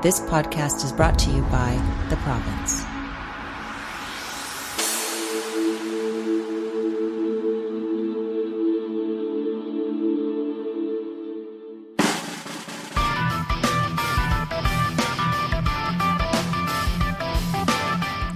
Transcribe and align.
This 0.00 0.20
podcast 0.20 0.84
is 0.84 0.92
brought 0.92 1.18
to 1.18 1.30
you 1.32 1.42
by 1.42 1.74
The 2.08 2.14
Province. 2.18 2.84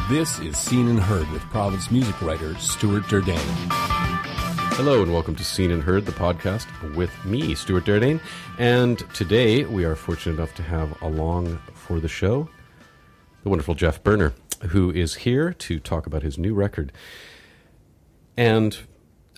This 0.09 0.41
is 0.41 0.59
Scene 0.59 0.89
and 0.89 0.99
Heard 0.99 1.31
with 1.31 1.43
Province 1.51 1.93
music 1.93 2.21
writer 2.23 2.57
Stuart 2.57 3.05
Derdeyn. 3.05 4.12
Hello 4.85 5.01
and 5.01 5.12
welcome 5.12 5.37
to 5.37 5.45
Scene 5.45 5.71
and 5.71 5.80
Heard, 5.80 6.07
the 6.07 6.12
podcast 6.12 6.67
with 6.96 7.12
me, 7.25 7.55
Stuart 7.55 7.85
Derdeyn. 7.85 8.21
And 8.59 8.99
today 9.14 9.64
we 9.64 9.85
are 9.85 9.95
fortunate 9.95 10.35
enough 10.35 10.57
to 10.57 10.62
have 10.64 11.00
along 11.03 11.58
for 11.72 12.00
the 12.00 12.08
show 12.08 12.49
the 13.45 13.49
wonderful 13.49 13.75
Geoff 13.77 14.03
Berner, 14.03 14.35
who 14.71 14.91
is 14.91 15.14
here 15.14 15.53
to 15.53 15.79
talk 15.79 16.07
about 16.07 16.22
his 16.25 16.36
new 16.36 16.53
record 16.53 16.91
and 18.36 18.77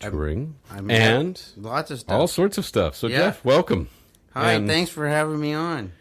touring 0.01 0.55
I'm- 0.71 0.91
and 0.91 1.41
Lots 1.59 1.91
of 1.91 2.01
stuff. 2.01 2.15
all 2.15 2.27
sorts 2.27 2.57
of 2.57 2.65
stuff. 2.65 2.97
So, 2.97 3.07
Yeah. 3.07 3.19
Geoff, 3.31 3.45
welcome. 3.45 3.89
Hi, 4.33 4.53
And 4.55 4.67
thanks 4.67 4.91
for 4.91 5.07
having 5.09 5.41
me 5.41 5.53
on. 5.53 5.93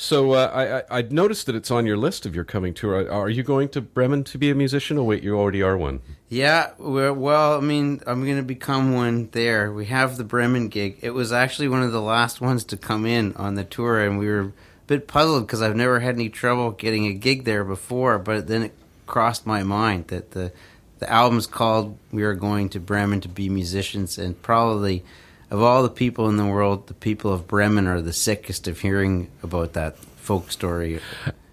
So, 0.00 0.30
uh, 0.34 0.84
I, 0.88 0.98
I, 0.98 1.02
noticed 1.02 1.46
that 1.46 1.56
it's 1.56 1.72
on 1.72 1.84
your 1.84 1.96
list 1.96 2.24
of 2.24 2.32
your 2.32 2.44
coming 2.44 2.72
tour. 2.72 3.10
Are 3.10 3.28
you 3.28 3.42
going 3.42 3.68
to 3.70 3.80
Bremen 3.80 4.22
to 4.24 4.38
be 4.38 4.48
a 4.48 4.54
musician? 4.54 4.96
or 4.96 5.04
wait, 5.04 5.24
you 5.24 5.36
already 5.36 5.60
are 5.60 5.76
one. 5.76 6.02
Yeah, 6.28 6.70
well, 6.78 7.58
I 7.58 7.60
mean, 7.60 8.00
I'm 8.06 8.24
going 8.24 8.36
to 8.36 8.44
become 8.44 8.94
one 8.94 9.28
there. 9.32 9.72
We 9.72 9.86
have 9.86 10.16
the 10.16 10.22
Bremen 10.22 10.68
gig. 10.68 10.98
It 11.02 11.10
was 11.10 11.32
actually 11.32 11.66
one 11.66 11.82
of 11.82 11.90
the 11.90 12.00
last 12.00 12.40
ones 12.40 12.62
to 12.66 12.76
come 12.76 13.06
in 13.06 13.34
on 13.34 13.56
the 13.56 13.64
tour, 13.64 13.98
and 13.98 14.20
we 14.20 14.28
were 14.28 14.40
a 14.40 14.52
bit 14.86 15.08
puzzled 15.08 15.48
because 15.48 15.62
I've 15.62 15.74
never 15.74 15.98
had 15.98 16.14
any 16.14 16.28
trouble 16.28 16.70
getting 16.70 17.06
a 17.06 17.12
gig 17.12 17.42
there 17.42 17.64
before. 17.64 18.20
But 18.20 18.46
then 18.46 18.62
it 18.62 18.74
crossed 19.08 19.48
my 19.48 19.64
mind 19.64 20.06
that 20.08 20.30
the 20.30 20.52
the 21.00 21.10
album's 21.10 21.48
called 21.48 21.98
"We 22.12 22.22
Are 22.22 22.34
Going 22.34 22.68
to 22.68 22.78
Bremen 22.78 23.20
to 23.22 23.28
Be 23.28 23.48
Musicians," 23.48 24.16
and 24.16 24.40
probably 24.42 25.02
of 25.50 25.62
all 25.62 25.82
the 25.82 25.88
people 25.90 26.28
in 26.28 26.36
the 26.36 26.46
world, 26.46 26.86
the 26.88 26.94
people 26.94 27.32
of 27.32 27.46
Bremen 27.46 27.86
are 27.86 28.00
the 28.02 28.12
sickest 28.12 28.68
of 28.68 28.80
hearing 28.80 29.30
about 29.42 29.72
that 29.74 29.96
folk 29.98 30.50
story. 30.50 31.00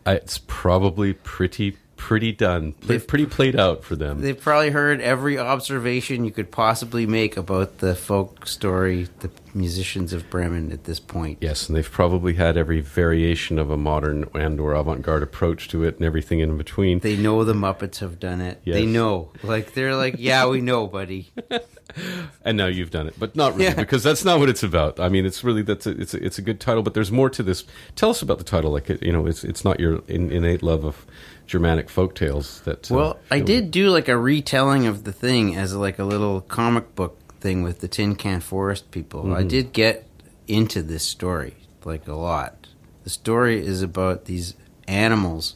It's 0.05 0.39
probably 0.47 1.13
pretty 1.13 1.77
pretty 1.97 2.33
done, 2.33 2.75
They've- 2.85 3.07
pretty 3.07 3.25
played 3.25 3.55
out 3.55 3.83
for 3.83 3.95
them. 3.95 4.19
They've 4.21 4.39
probably 4.39 4.69
heard 4.71 4.99
every 5.01 5.39
observation 5.39 6.25
you 6.25 6.29
could 6.29 6.51
possibly 6.51 7.07
make 7.07 7.37
about 7.37 7.77
the 7.79 7.95
folk 7.95 8.45
story, 8.45 9.07
the 9.21 9.31
musicians 9.55 10.11
of 10.11 10.29
Bremen 10.29 10.73
at 10.73 10.83
this 10.83 10.99
point. 10.99 11.37
Yes, 11.39 11.67
and 11.67 11.75
they've 11.75 11.89
probably 11.89 12.33
had 12.33 12.57
every 12.57 12.81
variation 12.81 13.57
of 13.57 13.71
a 13.71 13.77
modern 13.77 14.25
and 14.35 14.59
or 14.59 14.73
avant-garde 14.73 15.23
approach 15.23 15.69
to 15.69 15.83
it, 15.85 15.95
and 15.95 16.03
everything 16.05 16.41
in 16.41 16.57
between. 16.57 16.99
They 16.99 17.15
know 17.15 17.43
the 17.45 17.53
Muppets 17.53 17.99
have 17.99 18.19
done 18.19 18.41
it. 18.41 18.59
Yes. 18.65 18.75
They 18.75 18.85
know. 18.85 19.31
Like 19.41 19.73
they're 19.73 19.95
like, 19.95 20.15
yeah, 20.19 20.45
we 20.47 20.59
know, 20.61 20.87
buddy. 20.87 21.31
and 22.45 22.57
now 22.57 22.67
you've 22.67 22.91
done 22.91 23.07
it, 23.07 23.15
but 23.17 23.35
not 23.35 23.53
really, 23.53 23.65
Yeah. 23.65 23.73
because 23.75 24.03
that's 24.03 24.25
not 24.25 24.39
what 24.39 24.49
it's 24.49 24.63
about. 24.63 24.99
I 24.99 25.09
mean, 25.09 25.25
it's 25.25 25.43
really 25.43 25.61
that's 25.61 25.87
a, 25.87 25.91
it's 25.91 26.13
a, 26.13 26.23
it's 26.25 26.37
a 26.37 26.41
good 26.41 26.59
title, 26.59 26.83
but 26.83 26.93
there's 26.93 27.11
more 27.11 27.29
to 27.29 27.43
this. 27.43 27.63
Tell 27.95 28.09
us 28.09 28.21
about 28.21 28.37
the 28.37 28.43
title. 28.43 28.71
Like 28.71 28.89
it- 28.89 29.03
you 29.03 29.11
know, 29.11 29.25
it's 29.25 29.43
it's 29.43 29.63
not 29.63 29.79
your 29.79 30.01
in, 30.07 30.31
innate 30.31 30.61
love 30.63 30.83
of 30.85 31.05
Germanic 31.47 31.89
folk 31.89 32.15
tales 32.15 32.61
that. 32.61 32.91
uh, 32.91 32.95
Well, 32.95 33.19
I 33.31 33.39
did 33.39 33.71
do 33.71 33.89
like 33.89 34.07
a 34.07 34.17
retelling 34.17 34.85
of 34.87 35.03
the 35.03 35.13
thing 35.13 35.55
as 35.55 35.75
like 35.75 35.99
a 35.99 36.03
little 36.03 36.41
comic 36.41 36.95
book 36.95 37.17
thing 37.39 37.63
with 37.63 37.79
the 37.79 37.87
Tin 37.87 38.15
Can 38.15 38.39
Forest 38.41 38.91
people. 38.91 39.33
I 39.33 39.43
did 39.43 39.71
get 39.73 40.05
into 40.47 40.81
this 40.81 41.03
story 41.03 41.55
like 41.83 42.07
a 42.07 42.15
lot. 42.15 42.67
The 43.03 43.09
story 43.11 43.63
is 43.65 43.81
about 43.83 44.25
these 44.25 44.55
animals 44.87 45.55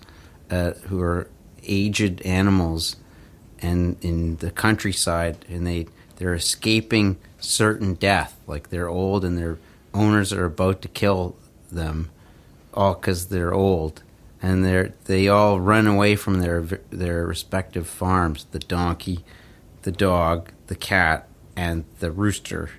uh, 0.51 0.71
who 0.87 1.01
are 1.01 1.27
aged 1.63 2.21
animals 2.23 2.95
and 3.61 3.97
in 4.01 4.37
the 4.37 4.51
countryside 4.51 5.43
and 5.49 5.65
they 5.67 5.87
they're 6.19 6.35
escaping 6.35 7.17
certain 7.39 7.95
death 7.95 8.39
like 8.45 8.69
they're 8.69 8.87
old 8.87 9.25
and 9.25 9.37
their 9.37 9.57
owners 9.93 10.31
are 10.31 10.45
about 10.45 10.81
to 10.83 10.87
kill 10.87 11.35
them 11.71 12.11
all 12.73 12.93
because 12.93 13.27
they're 13.27 13.53
old, 13.53 14.03
and 14.41 14.63
they're 14.63 14.93
they 15.05 15.27
all 15.27 15.59
run 15.59 15.87
away 15.87 16.15
from 16.15 16.39
their 16.39 16.61
their 16.89 17.25
respective 17.25 17.87
farms. 17.87 18.45
The 18.51 18.59
donkey, 18.59 19.25
the 19.81 19.91
dog, 19.91 20.51
the 20.67 20.75
cat, 20.75 21.27
and 21.55 21.85
the 21.99 22.11
rooster. 22.11 22.71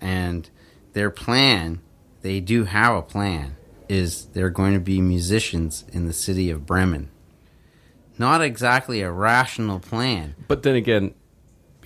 And 0.00 0.48
their 0.92 1.10
plan, 1.10 1.80
they 2.22 2.40
do 2.40 2.64
have 2.64 2.96
a 2.96 3.02
plan, 3.02 3.56
is 3.88 4.26
they're 4.26 4.50
going 4.50 4.74
to 4.74 4.80
be 4.80 5.00
musicians 5.00 5.84
in 5.92 6.06
the 6.06 6.12
city 6.12 6.50
of 6.50 6.66
Bremen. 6.66 7.10
Not 8.18 8.42
exactly 8.42 9.00
a 9.00 9.10
rational 9.10 9.78
plan. 9.78 10.34
But 10.48 10.62
then 10.62 10.74
again, 10.74 11.14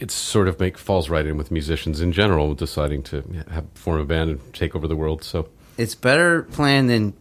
it's 0.00 0.14
sort 0.14 0.48
of 0.48 0.58
make 0.58 0.76
falls 0.78 1.08
right 1.08 1.26
in 1.26 1.36
with 1.36 1.50
musicians 1.50 2.00
in 2.00 2.10
general 2.12 2.54
deciding 2.54 3.02
to 3.04 3.22
have 3.50 3.66
form 3.74 4.00
a 4.00 4.04
band 4.04 4.30
and 4.30 4.54
take 4.54 4.74
over 4.74 4.88
the 4.88 4.96
world. 4.96 5.22
So 5.22 5.48
It's 5.78 5.94
better 5.94 6.42
plan 6.44 6.86
than 6.86 7.14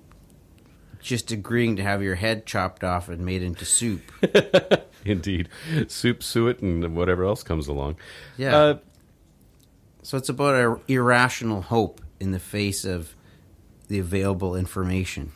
just 1.01 1.31
agreeing 1.31 1.75
to 1.77 1.83
have 1.83 2.01
your 2.03 2.15
head 2.15 2.45
chopped 2.45 2.83
off 2.83 3.07
and 3.09 3.25
made 3.25 3.41
into 3.43 3.65
soup. 3.65 4.01
indeed, 5.05 5.47
soup, 5.87 6.21
suet, 6.23 6.59
and 6.61 6.95
whatever 6.95 7.23
else 7.25 7.43
comes 7.43 7.67
along. 7.67 7.95
Yeah. 8.37 8.57
Uh, 8.57 8.77
So 10.03 10.17
it's 10.17 10.29
about 10.29 10.55
a 10.55 10.79
irrational 10.87 11.61
hope 11.61 12.01
in 12.19 12.31
the 12.31 12.39
face 12.39 12.83
of 12.85 13.15
the 13.87 13.99
available 13.99 14.55
information. 14.55 15.31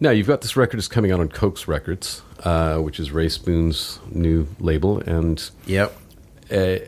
Now 0.00 0.10
you've 0.10 0.26
got 0.26 0.40
this 0.40 0.56
record 0.56 0.78
is 0.78 0.88
coming 0.88 1.12
out 1.12 1.20
on 1.20 1.28
Coax 1.28 1.68
Records, 1.68 2.22
uh, 2.44 2.78
which 2.78 2.98
is 3.00 3.10
Rae 3.12 3.28
Spoon's 3.28 3.98
new 4.10 4.46
label, 4.58 4.98
and 5.00 5.50
Yep. 5.66 5.96
Uh, 6.50 6.78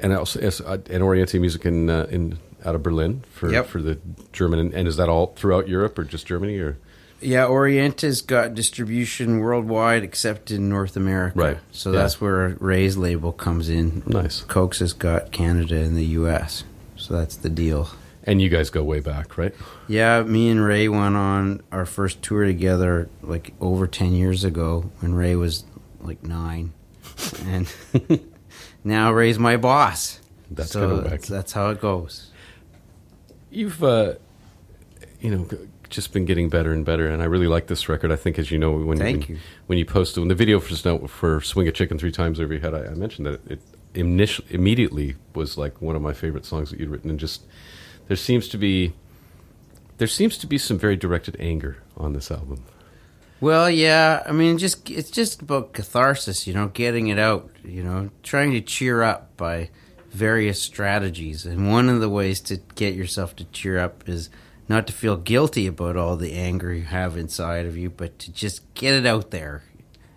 and 0.00 0.12
also 0.14 0.40
as, 0.40 0.60
uh, 0.60 0.78
and 0.88 1.02
Oriente 1.02 1.38
Music 1.38 1.66
in 1.66 1.90
uh, 1.90 2.06
in 2.10 2.38
out 2.64 2.74
of 2.74 2.82
Berlin 2.82 3.22
for 3.32 3.52
Yep. 3.52 3.66
for 3.66 3.82
the 3.82 3.98
German. 4.32 4.58
And, 4.58 4.74
and 4.74 4.88
is 4.88 4.96
that 4.96 5.08
all 5.08 5.28
throughout 5.36 5.68
Europe 5.68 5.98
or 5.98 6.04
just 6.04 6.26
Germany 6.26 6.58
or 6.58 6.76
Yeah, 7.20 7.46
Oriente's 7.46 8.20
got 8.22 8.54
distribution 8.54 9.38
worldwide 9.40 10.02
except 10.04 10.50
in 10.50 10.68
North 10.68 10.96
America. 10.96 11.38
Right. 11.38 11.58
So 11.72 11.92
Yeah. 11.92 11.98
that's 12.00 12.20
where 12.20 12.56
Rae's 12.60 12.96
label 12.96 13.32
comes 13.32 13.68
in. 13.68 14.02
nice? 14.06 14.42
Coax 14.42 14.78
has 14.80 14.92
got 14.94 15.32
Canada 15.32 15.76
and 15.76 15.96
the 15.96 16.04
US. 16.20 16.64
So 16.96 17.14
that's 17.14 17.36
the 17.36 17.50
deal. 17.50 17.88
And 18.24 18.40
you 18.42 18.48
guys 18.50 18.68
go 18.70 18.82
way 18.84 19.00
back, 19.00 19.38
right? 19.38 19.54
Yeah, 19.88 20.22
me 20.22 20.50
and 20.50 20.62
Rae 20.62 20.88
went 20.88 21.16
on 21.16 21.62
our 21.72 21.86
first 21.86 22.22
tour 22.22 22.44
together 22.44 23.08
like 23.22 23.52
over 23.60 23.86
10 23.86 24.12
years 24.12 24.44
ago 24.44 24.90
when 25.00 25.14
Rae 25.14 25.34
was 25.36 25.64
like 26.02 26.22
9. 26.22 26.72
and 27.46 27.66
now 28.84 29.12
Rae's 29.12 29.38
my 29.38 29.56
boss. 29.56 30.20
That's 30.50 30.72
so 30.72 30.88
kinda 30.88 31.16
wacky. 31.16 31.26
that's, 31.26 31.52
how 31.52 31.70
it 31.70 31.80
goes. 31.80 32.30
You've 33.50 33.82
uh, 33.82 34.14
you 35.20 35.30
know 35.30 35.48
just 35.88 36.12
been 36.12 36.24
getting 36.24 36.48
better 36.48 36.72
and 36.72 36.84
better, 36.84 37.08
and 37.08 37.22
I 37.22 37.26
really 37.26 37.46
like 37.48 37.66
this 37.66 37.88
record. 37.88 38.12
I 38.12 38.16
think, 38.16 38.38
as 38.38 38.50
you 38.50 38.58
know, 38.58 38.72
when 38.72 38.98
Thank 38.98 39.28
when, 39.28 39.36
you. 39.36 39.42
when 39.66 39.78
you 39.78 39.84
posted 39.84 40.20
when 40.20 40.28
the 40.28 40.34
video 40.34 40.60
for 40.60 40.74
Snow, 40.74 41.06
for 41.06 41.40
Swing 41.40 41.68
a 41.68 41.72
Chicken 41.72 41.98
Three 41.98 42.12
Times 42.12 42.40
Over 42.40 42.54
Your 42.54 42.62
Head, 42.62 42.74
I, 42.74 42.86
I 42.86 42.94
mentioned 42.94 43.26
that 43.26 43.46
it 43.50 43.60
initially 43.94 44.46
immediately 44.50 45.16
was 45.34 45.58
like 45.58 45.82
one 45.82 45.96
of 45.96 46.02
my 46.02 46.12
favorite 46.12 46.44
songs 46.44 46.70
that 46.70 46.80
you'd 46.80 46.90
written, 46.90 47.10
and 47.10 47.18
just 47.18 47.42
there 48.08 48.16
seems 48.16 48.48
to 48.48 48.58
be 48.58 48.92
there 49.98 50.08
seems 50.08 50.38
to 50.38 50.46
be 50.46 50.58
some 50.58 50.78
very 50.78 50.96
directed 50.96 51.36
anger 51.38 51.82
on 51.96 52.12
this 52.12 52.30
album. 52.30 52.64
Well, 53.40 53.70
yeah. 53.70 54.22
I 54.26 54.32
mean, 54.32 54.58
just 54.58 54.90
it's 54.90 55.10
just 55.10 55.42
about 55.42 55.72
catharsis, 55.72 56.46
you 56.46 56.52
know, 56.52 56.68
getting 56.68 57.08
it 57.08 57.18
out, 57.18 57.50
you 57.64 57.82
know, 57.82 58.10
trying 58.22 58.52
to 58.52 58.60
cheer 58.60 59.02
up 59.02 59.36
by 59.36 59.70
various 60.10 60.60
strategies. 60.60 61.46
And 61.46 61.70
one 61.70 61.88
of 61.88 62.00
the 62.00 62.10
ways 62.10 62.40
to 62.42 62.58
get 62.74 62.94
yourself 62.94 63.34
to 63.36 63.44
cheer 63.46 63.78
up 63.78 64.08
is 64.08 64.28
not 64.68 64.86
to 64.86 64.92
feel 64.92 65.16
guilty 65.16 65.66
about 65.66 65.96
all 65.96 66.16
the 66.16 66.32
anger 66.32 66.72
you 66.72 66.84
have 66.84 67.16
inside 67.16 67.66
of 67.66 67.76
you, 67.76 67.90
but 67.90 68.18
to 68.20 68.32
just 68.32 68.72
get 68.74 68.94
it 68.94 69.06
out 69.06 69.30
there. 69.30 69.62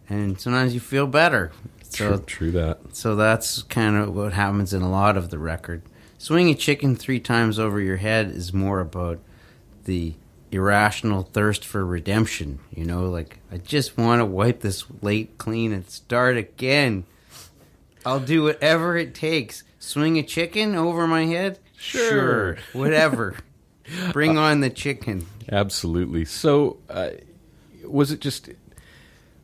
And 0.10 0.40
sometimes 0.40 0.74
you 0.74 0.80
feel 0.80 1.08
better. 1.08 1.52
So 1.82 2.18
true, 2.18 2.24
true 2.26 2.52
that. 2.52 2.96
so 2.96 3.16
that's 3.16 3.64
kind 3.64 3.96
of 3.96 4.14
what 4.16 4.34
happens 4.34 4.74
in 4.74 4.82
a 4.82 4.90
lot 4.90 5.16
of 5.16 5.30
the 5.30 5.40
record. 5.40 5.84
Swinging 6.18 6.54
a 6.54 6.58
chicken 6.58 6.96
three 6.96 7.20
times 7.20 7.60
over 7.60 7.80
your 7.80 7.98
head 7.98 8.28
is 8.28 8.54
more 8.54 8.80
about 8.80 9.20
the 9.86 10.14
irrational 10.54 11.24
thirst 11.24 11.66
for 11.66 11.86
redemption. 11.86 12.60
You 12.74 12.86
know, 12.86 13.10
like, 13.10 13.40
I 13.52 13.58
just 13.58 13.98
want 13.98 14.22
to 14.22 14.26
wipe 14.26 14.62
this 14.62 14.80
slate 14.80 15.38
clean 15.38 15.74
and 15.74 15.90
start 15.90 16.38
again. 16.38 17.06
I'll 18.06 18.20
do 18.20 18.44
whatever 18.44 18.98
it 18.98 19.16
takes. 19.16 19.64
Swing 19.80 20.18
a 20.18 20.24
chicken 20.24 20.76
over 20.76 21.08
my 21.08 21.26
head? 21.26 21.60
Sure. 21.78 22.58
Whatever. 22.74 23.36
Bring 24.14 24.38
on 24.38 24.62
the 24.62 24.70
chicken. 24.70 25.26
Absolutely. 25.52 26.26
So, 26.26 26.78
uh, 26.90 27.10
was 27.86 28.12
it 28.12 28.22
just 28.22 28.50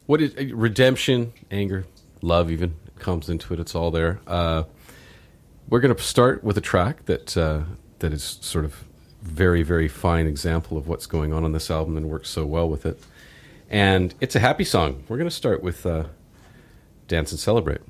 what 0.05 0.21
is 0.21 0.33
redemption, 0.53 1.33
anger, 1.51 1.85
love? 2.21 2.49
Even 2.49 2.75
comes 2.97 3.29
into 3.29 3.53
it. 3.53 3.59
It's 3.59 3.75
all 3.75 3.91
there. 3.91 4.19
Uh, 4.25 4.63
we're 5.67 5.81
going 5.81 5.95
to 5.95 6.01
start 6.01 6.43
with 6.43 6.57
a 6.57 6.61
track 6.61 7.05
that 7.05 7.37
uh, 7.37 7.61
that 7.99 8.13
is 8.13 8.39
sort 8.41 8.65
of 8.65 8.85
very, 9.29 9.63
very 9.63 9.87
fine 9.87 10.27
example 10.27 10.77
of 10.77 10.87
what's 10.87 11.05
going 11.05 11.31
on 11.31 11.43
on 11.43 11.51
this 11.51 11.71
album 11.71 11.95
and 11.95 12.09
works 12.09 12.29
so 12.29 12.45
well 12.45 12.69
with 12.69 12.85
it. 12.85 12.99
And 13.69 14.13
it's 14.19 14.35
a 14.35 14.39
happy 14.39 14.63
song. 14.65 15.03
We're 15.07 15.17
going 15.17 15.29
to 15.29 15.35
start 15.35 15.63
with 15.63 15.85
uh, 15.85 16.05
Dance 17.07 17.31
and 17.31 17.39
Celebrate. 17.39 17.81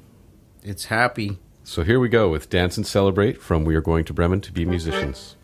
It's 0.63 0.85
happy. 0.85 1.39
So 1.63 1.83
here 1.83 1.99
we 1.99 2.09
go 2.09 2.29
with 2.29 2.49
Dance 2.49 2.77
and 2.77 2.85
Celebrate 2.85 3.41
from 3.41 3.63
We 3.63 3.75
Are 3.75 3.81
Going 3.81 4.03
to 4.05 4.13
Bremen 4.13 4.41
to 4.41 4.51
Be 4.51 4.65
Musicians. 4.65 5.35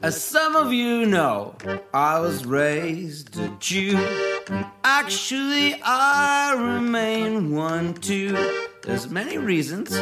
As 0.00 0.22
some 0.22 0.54
of 0.54 0.72
you 0.72 1.06
know, 1.06 1.56
I 1.92 2.20
was 2.20 2.46
raised 2.46 3.36
a 3.36 3.48
Jew. 3.58 3.98
Actually, 4.84 5.74
I 5.82 6.54
remain 6.56 7.52
one 7.52 7.94
too. 7.94 8.62
There's 8.82 9.10
many 9.10 9.38
reasons, 9.38 10.00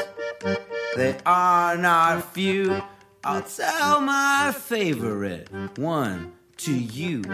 they 0.96 1.16
are 1.24 1.78
not 1.78 2.32
few. 2.34 2.82
I'll 3.24 3.42
tell 3.42 4.02
my 4.02 4.52
favorite 4.54 5.48
one 5.78 6.32
to 6.58 6.74
you. 6.74 7.24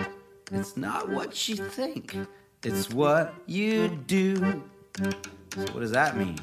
It's 0.53 0.76
not 0.76 1.09
what 1.09 1.49
you 1.49 1.56
think, 1.56 2.17
it's 2.62 2.91
what 2.91 3.35
you 3.47 3.88
do. 3.88 4.62
So, 4.97 5.62
what 5.73 5.81
does 5.81 5.91
that 5.91 6.17
mean? 6.17 6.38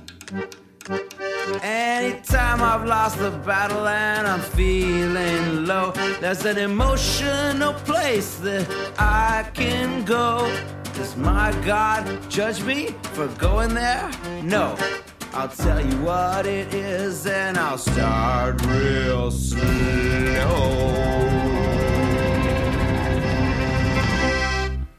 Anytime 1.61 2.61
I've 2.61 2.85
lost 2.85 3.17
the 3.17 3.31
battle 3.31 3.87
and 3.87 4.27
I'm 4.27 4.41
feeling 4.41 5.65
low, 5.65 5.91
there's 6.21 6.45
an 6.45 6.57
emotional 6.57 7.73
place 7.73 8.35
that 8.37 8.67
I 8.97 9.49
can 9.53 10.05
go. 10.05 10.51
Does 10.93 11.15
my 11.15 11.51
God 11.65 12.05
judge 12.29 12.61
me 12.63 12.87
for 13.13 13.27
going 13.39 13.73
there? 13.73 14.09
No. 14.43 14.77
I'll 15.33 15.47
tell 15.47 15.79
you 15.85 15.95
what 16.01 16.45
it 16.45 16.73
is 16.73 17.27
and 17.27 17.57
I'll 17.57 17.77
start 17.77 18.65
real 18.65 19.29
slow. 19.31 19.59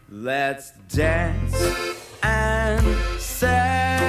Let's 0.08 0.72
dance 0.88 1.56
and 2.22 2.84
celebrate 3.18 3.99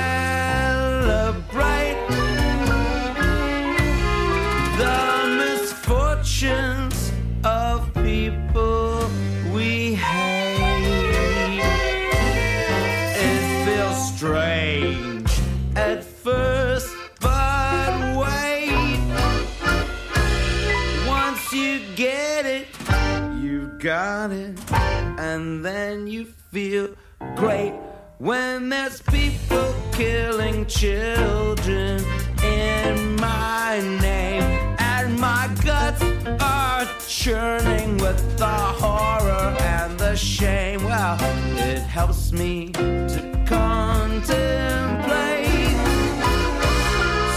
when 28.21 28.69
there's 28.69 29.01
people 29.01 29.73
killing 29.91 30.63
children 30.68 32.00
in 32.44 33.15
my 33.15 33.79
name, 34.00 34.44
and 34.77 35.19
my 35.19 35.50
guts 35.65 36.03
are 36.39 36.88
churning 37.07 37.97
with 37.97 38.38
the 38.38 38.45
horror 38.45 39.57
and 39.62 40.00
the 40.00 40.15
shame. 40.15 40.83
Well, 40.83 41.18
it 41.57 41.79
helps 41.79 42.31
me 42.31 42.69
to 42.73 43.44
contemplate. 43.47 44.27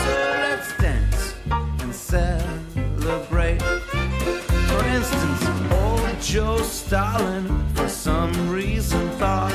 So 0.05 0.15
let's 0.45 0.77
dance 0.77 1.35
and 1.81 1.95
celebrate. 1.95 3.63
For 3.63 4.85
instance, 4.85 5.73
old 5.73 6.21
Joe 6.21 6.59
Stalin, 6.59 7.67
for 7.75 7.89
some 7.89 8.51
reason, 8.51 9.09
thought 9.13 9.55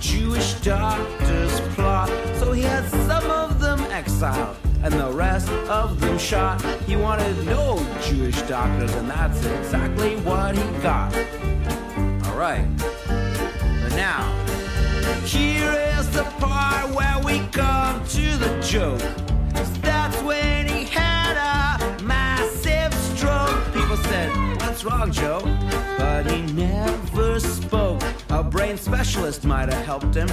Jewish 0.00 0.54
doctor's 0.54 1.60
plot. 1.74 2.08
So 2.38 2.52
he 2.52 2.62
had 2.62 2.88
some 2.88 3.30
of 3.30 3.60
them 3.60 3.80
exiled 3.92 4.56
and 4.82 4.94
the 4.94 5.10
rest 5.12 5.50
of 5.68 6.00
them 6.00 6.18
shot. 6.18 6.60
He 6.86 6.96
wanted 6.96 7.44
no 7.44 7.78
Jewish 8.02 8.40
doctors, 8.42 8.92
and 8.94 9.10
that's 9.10 9.44
exactly 9.44 10.16
what 10.16 10.56
he 10.56 10.64
got. 10.82 11.14
Alright. 12.26 12.66
But 13.06 13.94
now, 13.94 14.32
here 15.24 15.72
is 15.98 16.10
the 16.10 16.24
part 16.38 16.90
where 16.94 17.18
we 17.22 17.46
come 17.48 18.02
to 18.08 18.36
the 18.38 18.58
joke. 18.62 19.02
That's 19.82 20.16
when 20.22 20.66
he 20.66 20.84
had 20.84 21.36
a 21.36 22.02
massive 22.02 22.94
stroke. 22.94 23.64
People 23.74 23.96
said, 23.98 24.30
What's 24.60 24.82
wrong, 24.82 25.12
Joe? 25.12 25.40
But 25.98 26.30
he 26.30 26.42
never 26.52 27.38
spoke. 27.38 28.02
Brain 28.50 28.76
specialist 28.76 29.44
might 29.44 29.72
have 29.72 29.84
helped 29.86 30.14
him, 30.14 30.28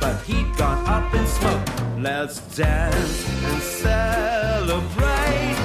but 0.00 0.18
he'd 0.22 0.56
gone 0.56 0.86
up 0.86 1.14
in 1.14 1.26
smoke. 1.26 1.60
Let's 1.98 2.40
dance 2.56 3.28
and 3.44 3.62
celebrate 3.62 5.56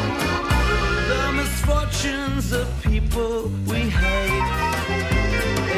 the 1.07 1.31
misfortunes 1.33 2.51
of 2.51 2.67
people 2.83 3.49
we 3.65 3.89
hate. 3.89 4.43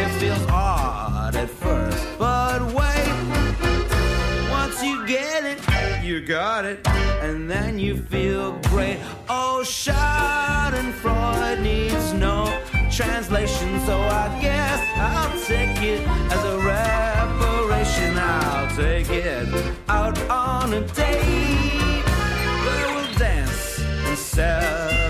It 0.02 0.10
feels 0.20 0.44
odd 0.50 1.36
at 1.36 1.50
first, 1.50 2.04
but 2.18 2.62
wait. 2.74 3.08
Once 4.50 4.82
you 4.82 5.06
get 5.06 5.44
it, 5.46 5.60
you 6.04 6.26
got 6.26 6.66
it, 6.66 6.88
and 7.22 7.48
then 7.48 7.78
you 7.78 7.98
feel 7.98 8.54
great. 8.70 8.98
Oh, 9.30 9.62
Schadenfreude 9.64 11.62
needs 11.62 12.14
no 12.14 12.46
translation, 12.96 13.78
so 13.86 14.00
I 14.00 14.40
guess 14.42 14.80
I'll 14.96 15.38
take 15.42 15.82
it 15.84 16.08
as 16.32 16.44
a 16.46 16.58
reparation. 16.60 18.18
I'll 18.18 18.74
take 18.74 19.10
it 19.10 19.50
out 19.90 20.18
on 20.30 20.74
a 20.74 20.80
date 20.80 22.06
where 22.64 22.96
we'll 22.96 23.14
dance 23.18 23.82
and 23.82 24.18
celebrate. 24.18 25.05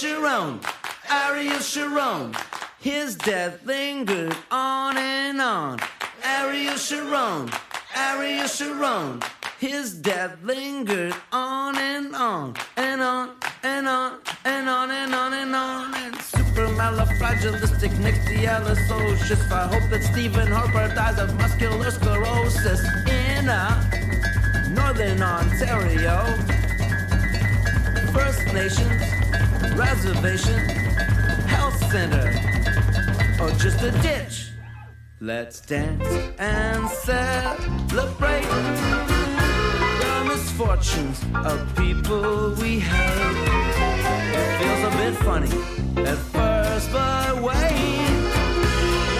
Sharon 0.00 0.60
ariel 1.10 1.60
sharon 1.60 2.34
his 2.80 3.16
death 3.16 3.64
lingered 3.66 4.36
on 4.50 4.96
and 4.96 5.40
on 5.40 5.78
Ariel 6.26 6.76
Sharon, 6.76 7.50
Ariel 7.94 8.48
Sharon. 8.48 9.22
His 9.58 9.94
death 9.94 10.36
lingered 10.42 11.14
on 11.32 11.78
and 11.78 12.14
on 12.14 12.54
and 12.76 13.00
on 13.00 13.30
and 13.62 13.88
on 13.88 14.20
and 14.44 14.68
on 14.68 14.90
and 14.90 15.14
on 15.14 15.32
and 15.32 15.54
on. 15.54 15.94
And 15.94 16.16
super 16.20 16.68
malafragilistic 16.68 17.90
nyctialisocious. 18.04 19.50
I 19.50 19.66
hope 19.66 19.88
that 19.90 20.02
Stephen 20.02 20.48
Harper 20.48 20.94
dies 20.94 21.18
of 21.18 21.34
muscular 21.36 21.90
sclerosis 21.90 22.84
in 23.08 23.48
uh, 23.48 24.70
Northern 24.74 25.22
Ontario. 25.22 26.24
First 28.12 28.44
Nations 28.52 29.02
Reservation 29.76 30.58
Health 31.46 31.78
Center 31.90 32.28
or 33.40 33.50
just 33.58 33.82
a 33.82 33.90
ditch. 34.02 34.50
Let's 35.20 35.60
dance 35.60 36.06
and 36.38 36.88
celebrate 36.90 38.42
the 40.00 40.24
misfortunes 40.26 41.24
of 41.34 41.74
people 41.76 42.54
we 42.60 42.80
hate. 42.80 43.36
It 44.38 44.58
feels 44.58 44.82
a 44.92 44.96
bit 44.96 45.14
funny 45.24 45.52
at 46.06 46.18
first, 46.18 46.92
but 46.92 47.42
wait. 47.42 48.32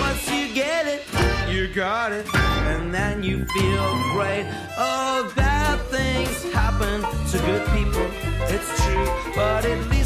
Once 0.00 0.30
you 0.30 0.54
get 0.54 0.86
it, 0.86 1.02
you 1.48 1.68
got 1.74 2.12
it, 2.12 2.26
and 2.34 2.92
then 2.92 3.22
you 3.22 3.44
feel 3.46 4.02
great. 4.12 4.46
Oh, 4.78 5.32
bad 5.34 5.80
things 5.88 6.42
happen 6.52 7.00
to 7.30 7.38
good 7.38 7.66
people, 7.70 8.06
it's 8.54 8.84
true, 8.84 9.08
but 9.34 9.64
at 9.64 9.88
least 9.88 10.05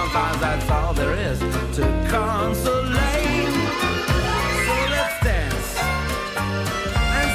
sometimes 0.00 0.40
that's 0.40 0.70
all 0.70 0.94
there 0.94 1.12
is 1.12 1.38
to 1.38 1.82
consolate. 2.08 3.52
So 4.64 4.74
let's 4.88 5.20
dance 5.22 5.76
and 6.96 7.30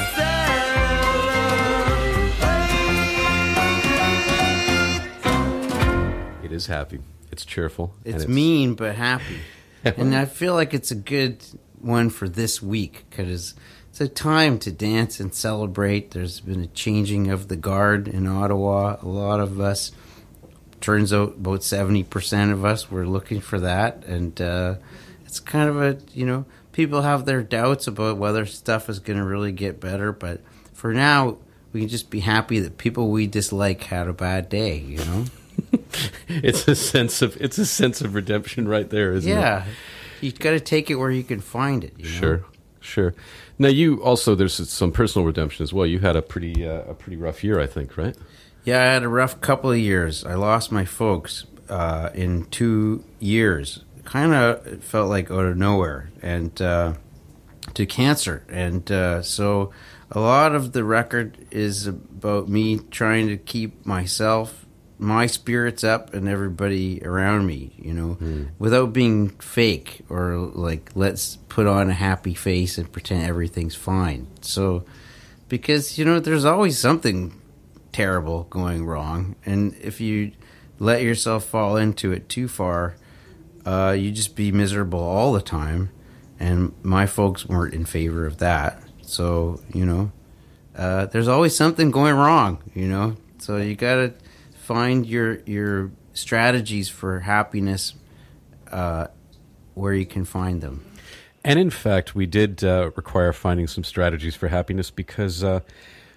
celebrate. 6.26 6.44
It 6.44 6.52
is 6.52 6.66
happy. 6.66 6.98
It's 7.30 7.44
cheerful. 7.44 7.94
and 8.04 8.14
It's 8.16 8.26
mean 8.26 8.74
but 8.74 8.96
happy, 8.96 9.38
and 9.84 10.14
I 10.14 10.24
feel 10.24 10.54
like 10.54 10.74
it's 10.74 10.90
a 10.90 10.96
good 10.96 11.44
one 11.80 12.10
for 12.10 12.28
this 12.28 12.60
week 12.60 13.04
because 13.08 13.54
it's 13.90 14.00
a 14.00 14.08
time 14.08 14.58
to 14.60 14.72
dance 14.72 15.20
and 15.20 15.32
celebrate. 15.32 16.10
There's 16.10 16.40
been 16.40 16.62
a 16.62 16.66
changing 16.66 17.30
of 17.30 17.46
the 17.46 17.54
guard 17.56 18.08
in 18.08 18.26
Ottawa. 18.26 18.96
A 19.00 19.06
lot 19.06 19.38
of 19.38 19.60
us, 19.60 19.92
turns 20.80 21.12
out, 21.12 21.34
about 21.36 21.62
seventy 21.62 22.02
percent 22.02 22.52
of 22.52 22.64
us 22.64 22.90
were 22.90 23.06
looking 23.06 23.40
for 23.40 23.60
that, 23.60 24.04
and 24.04 24.40
uh, 24.40 24.76
it's 25.24 25.40
kind 25.40 25.68
of 25.68 25.80
a 25.80 25.98
you 26.12 26.26
know 26.26 26.44
people 26.72 27.02
have 27.02 27.24
their 27.24 27.42
doubts 27.42 27.86
about 27.86 28.16
whether 28.18 28.46
stuff 28.46 28.88
is 28.88 28.98
going 28.98 29.18
to 29.18 29.24
really 29.24 29.52
get 29.52 29.80
better, 29.80 30.12
but 30.12 30.40
for 30.72 30.92
now. 30.92 31.38
We 31.72 31.80
can 31.80 31.90
just 31.90 32.08
be 32.08 32.20
happy 32.20 32.58
that 32.60 32.78
people 32.78 33.10
we 33.10 33.26
dislike 33.26 33.82
had 33.82 34.08
a 34.08 34.14
bad 34.14 34.48
day, 34.48 34.78
you 34.78 34.96
know. 34.96 35.24
it's 36.28 36.66
a 36.68 36.74
sense 36.74 37.22
of 37.22 37.36
it's 37.40 37.58
a 37.58 37.66
sense 37.66 38.00
of 38.00 38.14
redemption 38.14 38.68
right 38.68 38.88
there, 38.88 39.12
isn't 39.12 39.30
it? 39.30 39.34
Yeah, 39.34 39.64
you've 40.20 40.38
got 40.38 40.52
to 40.52 40.60
take 40.60 40.90
it 40.90 40.96
where 40.96 41.10
you 41.10 41.24
can 41.24 41.40
find 41.40 41.84
it. 41.84 41.94
You 41.96 42.04
know? 42.04 42.10
Sure, 42.10 42.44
sure. 42.80 43.14
Now 43.58 43.68
you 43.68 44.02
also 44.02 44.34
there's 44.34 44.54
some 44.68 44.92
personal 44.92 45.26
redemption 45.26 45.62
as 45.62 45.72
well. 45.72 45.86
You 45.86 46.00
had 46.00 46.16
a 46.16 46.22
pretty 46.22 46.66
uh, 46.66 46.82
a 46.82 46.94
pretty 46.94 47.16
rough 47.16 47.42
year, 47.42 47.60
I 47.60 47.66
think, 47.66 47.96
right? 47.96 48.16
Yeah, 48.66 48.82
I 48.82 48.86
had 48.86 49.04
a 49.04 49.08
rough 49.08 49.40
couple 49.40 49.70
of 49.70 49.78
years. 49.78 50.24
I 50.24 50.34
lost 50.34 50.72
my 50.72 50.84
folks 50.84 51.46
uh, 51.68 52.10
in 52.14 52.46
two 52.46 53.04
years. 53.20 53.84
Kind 54.04 54.34
of 54.34 54.82
felt 54.82 55.08
like 55.08 55.30
out 55.30 55.44
of 55.46 55.56
nowhere, 55.56 56.10
and 56.20 56.60
uh, 56.60 56.94
to 57.74 57.86
cancer. 57.86 58.44
And 58.48 58.90
uh, 58.90 59.22
so, 59.22 59.70
a 60.10 60.18
lot 60.18 60.52
of 60.56 60.72
the 60.72 60.82
record 60.82 61.46
is 61.52 61.86
about 61.86 62.48
me 62.48 62.80
trying 62.90 63.28
to 63.28 63.36
keep 63.36 63.86
myself, 63.86 64.66
my 64.98 65.26
spirits 65.28 65.84
up, 65.84 66.12
and 66.12 66.28
everybody 66.28 67.00
around 67.04 67.46
me. 67.46 67.72
You 67.78 67.94
know, 67.94 68.48
without 68.58 68.92
being 68.92 69.28
fake 69.38 70.00
or 70.08 70.34
like 70.36 70.90
let's 70.96 71.36
put 71.48 71.68
on 71.68 71.88
a 71.88 71.94
happy 71.94 72.34
face 72.34 72.78
and 72.78 72.90
pretend 72.90 73.28
everything's 73.28 73.76
fine. 73.76 74.26
So, 74.40 74.84
because 75.48 75.98
you 75.98 76.04
know, 76.04 76.18
there's 76.18 76.44
always 76.44 76.80
something 76.80 77.40
terrible 77.96 78.44
going 78.50 78.84
wrong, 78.84 79.34
and 79.46 79.74
if 79.80 80.02
you 80.02 80.32
let 80.78 81.00
yourself 81.00 81.46
fall 81.46 81.78
into 81.78 82.12
it 82.12 82.28
too 82.28 82.46
far, 82.46 82.94
uh, 83.64 83.96
you 83.98 84.10
just 84.10 84.36
be 84.36 84.52
miserable 84.52 85.00
all 85.00 85.32
the 85.32 85.40
time. 85.40 85.90
And 86.38 86.74
my 86.82 87.06
folks 87.06 87.46
weren't 87.46 87.72
in 87.72 87.86
favor 87.86 88.26
of 88.26 88.36
that, 88.36 88.82
so 89.00 89.62
you 89.72 89.86
know, 89.86 90.12
uh, 90.76 91.06
there's 91.06 91.26
always 91.26 91.56
something 91.56 91.90
going 91.90 92.14
wrong. 92.14 92.62
You 92.74 92.86
know, 92.86 93.16
so 93.38 93.56
you 93.56 93.74
gotta 93.74 94.12
find 94.58 95.06
your 95.06 95.40
your 95.46 95.90
strategies 96.12 96.90
for 96.90 97.20
happiness 97.20 97.94
uh, 98.70 99.06
where 99.72 99.94
you 99.94 100.04
can 100.04 100.26
find 100.26 100.60
them. 100.60 100.84
And 101.42 101.58
in 101.58 101.70
fact, 101.70 102.14
we 102.14 102.26
did 102.26 102.62
uh, 102.62 102.90
require 102.94 103.32
finding 103.32 103.68
some 103.68 103.84
strategies 103.84 104.34
for 104.34 104.48
happiness 104.48 104.90
because 104.90 105.42
uh, 105.42 105.60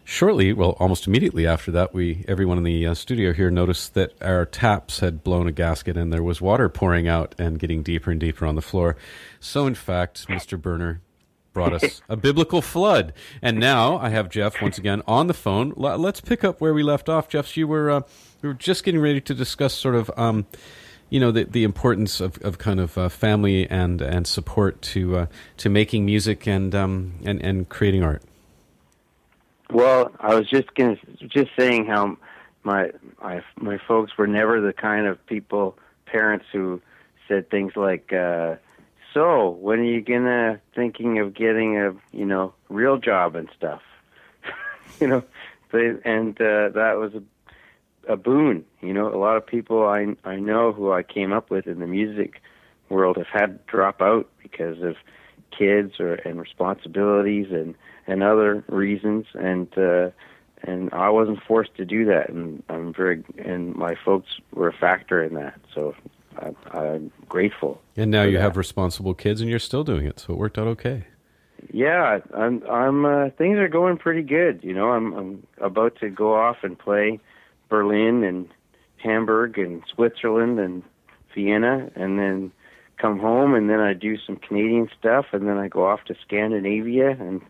shortly, 0.10 0.52
well, 0.52 0.76
almost 0.80 1.06
immediately 1.06 1.46
after 1.46 1.72
that, 1.72 1.94
we 1.94 2.26
everyone 2.28 2.58
in 2.58 2.64
the 2.64 2.88
uh, 2.88 2.94
studio 2.96 3.32
here 3.32 3.52
noticed 3.52 3.94
that 3.94 4.14
our 4.22 4.44
taps 4.44 5.00
had 5.00 5.24
blown 5.24 5.48
a 5.48 5.52
gasket 5.52 5.96
and 5.96 6.12
there 6.12 6.24
was 6.24 6.42
water 6.42 6.68
pouring 6.68 7.08
out 7.08 7.36
and 7.38 7.60
getting 7.60 7.84
deeper 7.84 8.10
and 8.10 8.20
deeper 8.20 8.46
on 8.46 8.56
the 8.56 8.62
floor. 8.62 8.98
So, 9.40 9.68
in 9.68 9.76
fact, 9.76 10.28
Mr. 10.28 10.60
Berner 10.60 11.02
brought 11.54 11.74
us 11.74 12.02
a 12.10 12.18
biblical 12.18 12.62
flood, 12.62 13.14
and 13.42 13.60
now 13.60 13.98
I 13.98 14.10
have 14.10 14.30
Geoff 14.30 14.62
once 14.62 14.78
again 14.80 15.04
on 15.08 15.28
the 15.28 15.34
phone. 15.34 15.74
Let's 15.78 16.22
pick 16.22 16.44
up 16.44 16.60
where 16.60 16.74
we 16.74 16.84
left 16.84 17.08
off, 17.08 17.30
Geoff. 17.30 17.56
You 17.56 17.68
were 17.68 17.92
uh, 17.92 18.02
we 18.42 18.50
were 18.50 18.56
just 18.56 18.84
getting 18.84 19.02
ready 19.02 19.22
to 19.22 19.34
discuss 19.34 19.74
sort 19.74 19.96
of. 19.96 20.12
Um, 20.18 20.48
you 21.12 21.20
know 21.20 21.32
the 21.32 21.44
the 21.46 21.64
importance 21.64 22.22
of, 22.22 22.38
of 22.44 22.60
kind 22.60 22.80
of 22.80 22.96
uh, 22.96 23.10
family 23.10 23.68
and 23.68 24.00
and 24.00 24.28
support 24.28 24.80
to 24.84 25.18
uh, 25.18 25.26
to 25.58 25.68
making 25.68 26.06
music 26.06 26.48
and 26.48 26.76
um 26.76 27.14
and, 27.26 27.42
and 27.42 27.68
creating 27.68 28.04
art. 28.04 28.22
Well, 29.72 30.12
I 30.20 30.36
was 30.36 30.50
just 30.50 30.74
gonna 30.76 30.98
just 31.28 31.52
saying 31.58 31.86
how 31.86 32.18
my 32.64 32.92
my 33.22 33.44
my 33.58 33.78
folks 33.88 34.18
were 34.18 34.28
never 34.28 34.60
the 34.62 34.74
kind 34.74 35.06
of 35.06 35.24
people 35.28 35.78
parents 36.06 36.46
who 36.52 36.82
said 37.28 37.50
things 37.50 37.74
like, 37.76 38.12
uh, 38.12 38.56
"So, 39.14 39.50
when 39.50 39.80
are 39.80 39.84
you 39.84 40.02
gonna 40.02 40.60
thinking 40.74 41.20
of 41.20 41.34
getting 41.36 41.78
a 41.78 41.94
you 42.12 42.26
know 42.26 42.54
real 42.70 42.98
job 42.98 43.36
and 43.36 43.48
stuff?" 43.56 43.82
you 45.00 45.08
know, 45.08 45.24
they, 45.72 45.94
and 46.04 46.40
uh, 46.42 46.70
that 46.70 46.98
was 46.98 47.14
a 47.14 47.24
a 48.12 48.18
boon. 48.18 48.66
You 48.82 48.94
know, 48.94 49.14
a 49.14 49.18
lot 49.18 49.38
of 49.38 49.46
people 49.46 49.86
I 49.86 50.16
I 50.24 50.38
know 50.38 50.74
who 50.74 50.92
I 50.92 51.04
came 51.04 51.32
up 51.32 51.52
with 51.52 51.68
in 51.68 51.80
the 51.80 51.88
music 51.88 52.42
world 52.90 53.18
have 53.18 53.28
had 53.28 53.60
to 53.60 53.72
drop 53.72 54.02
out 54.02 54.28
because 54.42 54.82
of 54.82 54.96
kids 55.56 56.00
or 56.00 56.16
and 56.16 56.40
responsibilities 56.40 57.48
and 57.52 57.76
and 58.10 58.24
other 58.24 58.64
reasons 58.68 59.26
and 59.36 59.68
uh 59.78 60.10
and 60.64 60.92
I 60.94 61.10
wasn't 61.10 61.42
forced 61.48 61.76
to 61.78 61.86
do 61.86 62.04
that 62.06 62.30
and 62.30 62.64
I'm 62.70 62.94
very 62.94 63.24
and 63.38 63.76
my 63.76 63.96
folks 64.06 64.30
were 64.54 64.68
a 64.68 64.74
factor 64.74 65.24
in 65.24 65.34
that 65.36 65.60
so 65.74 65.96
I, 66.38 66.54
I'm 66.78 67.12
grateful 67.28 67.82
And 67.98 68.12
now 68.12 68.24
you 68.24 68.38
that. 68.38 68.42
have 68.42 68.58
responsible 68.58 69.14
kids, 69.14 69.42
and 69.42 69.50
you're 69.50 69.60
still 69.60 69.84
doing 69.84 70.06
it, 70.06 70.20
so 70.20 70.34
it 70.34 70.38
worked 70.38 70.58
out 70.58 70.68
okay. 70.68 71.06
Yeah, 71.74 72.20
I'm. 72.34 72.64
I'm. 72.70 73.06
Uh, 73.06 73.30
things 73.38 73.58
are 73.58 73.68
going 73.68 73.98
pretty 73.98 74.22
good. 74.22 74.64
You 74.64 74.74
know, 74.74 74.92
I'm. 74.92 75.14
I'm 75.14 75.48
about 75.60 75.98
to 76.00 76.10
go 76.10 76.34
off 76.34 76.58
and 76.64 76.80
play 76.80 77.20
Berlin 77.68 78.24
and 78.24 78.48
Hamburg 78.98 79.58
and 79.58 79.84
Switzerland 79.94 80.58
and 80.60 80.84
Vienna, 81.36 81.90
and 81.96 82.18
then 82.18 82.52
come 82.98 83.20
home, 83.20 83.54
and 83.56 83.70
then 83.70 83.82
I 83.82 83.94
do 83.94 84.18
some 84.18 84.38
Canadian 84.38 84.90
stuff, 84.98 85.26
and 85.34 85.48
then 85.48 85.58
I 85.58 85.68
go 85.68 85.86
off 85.86 86.06
to 86.06 86.16
Scandinavia, 86.26 87.10
and 87.20 87.42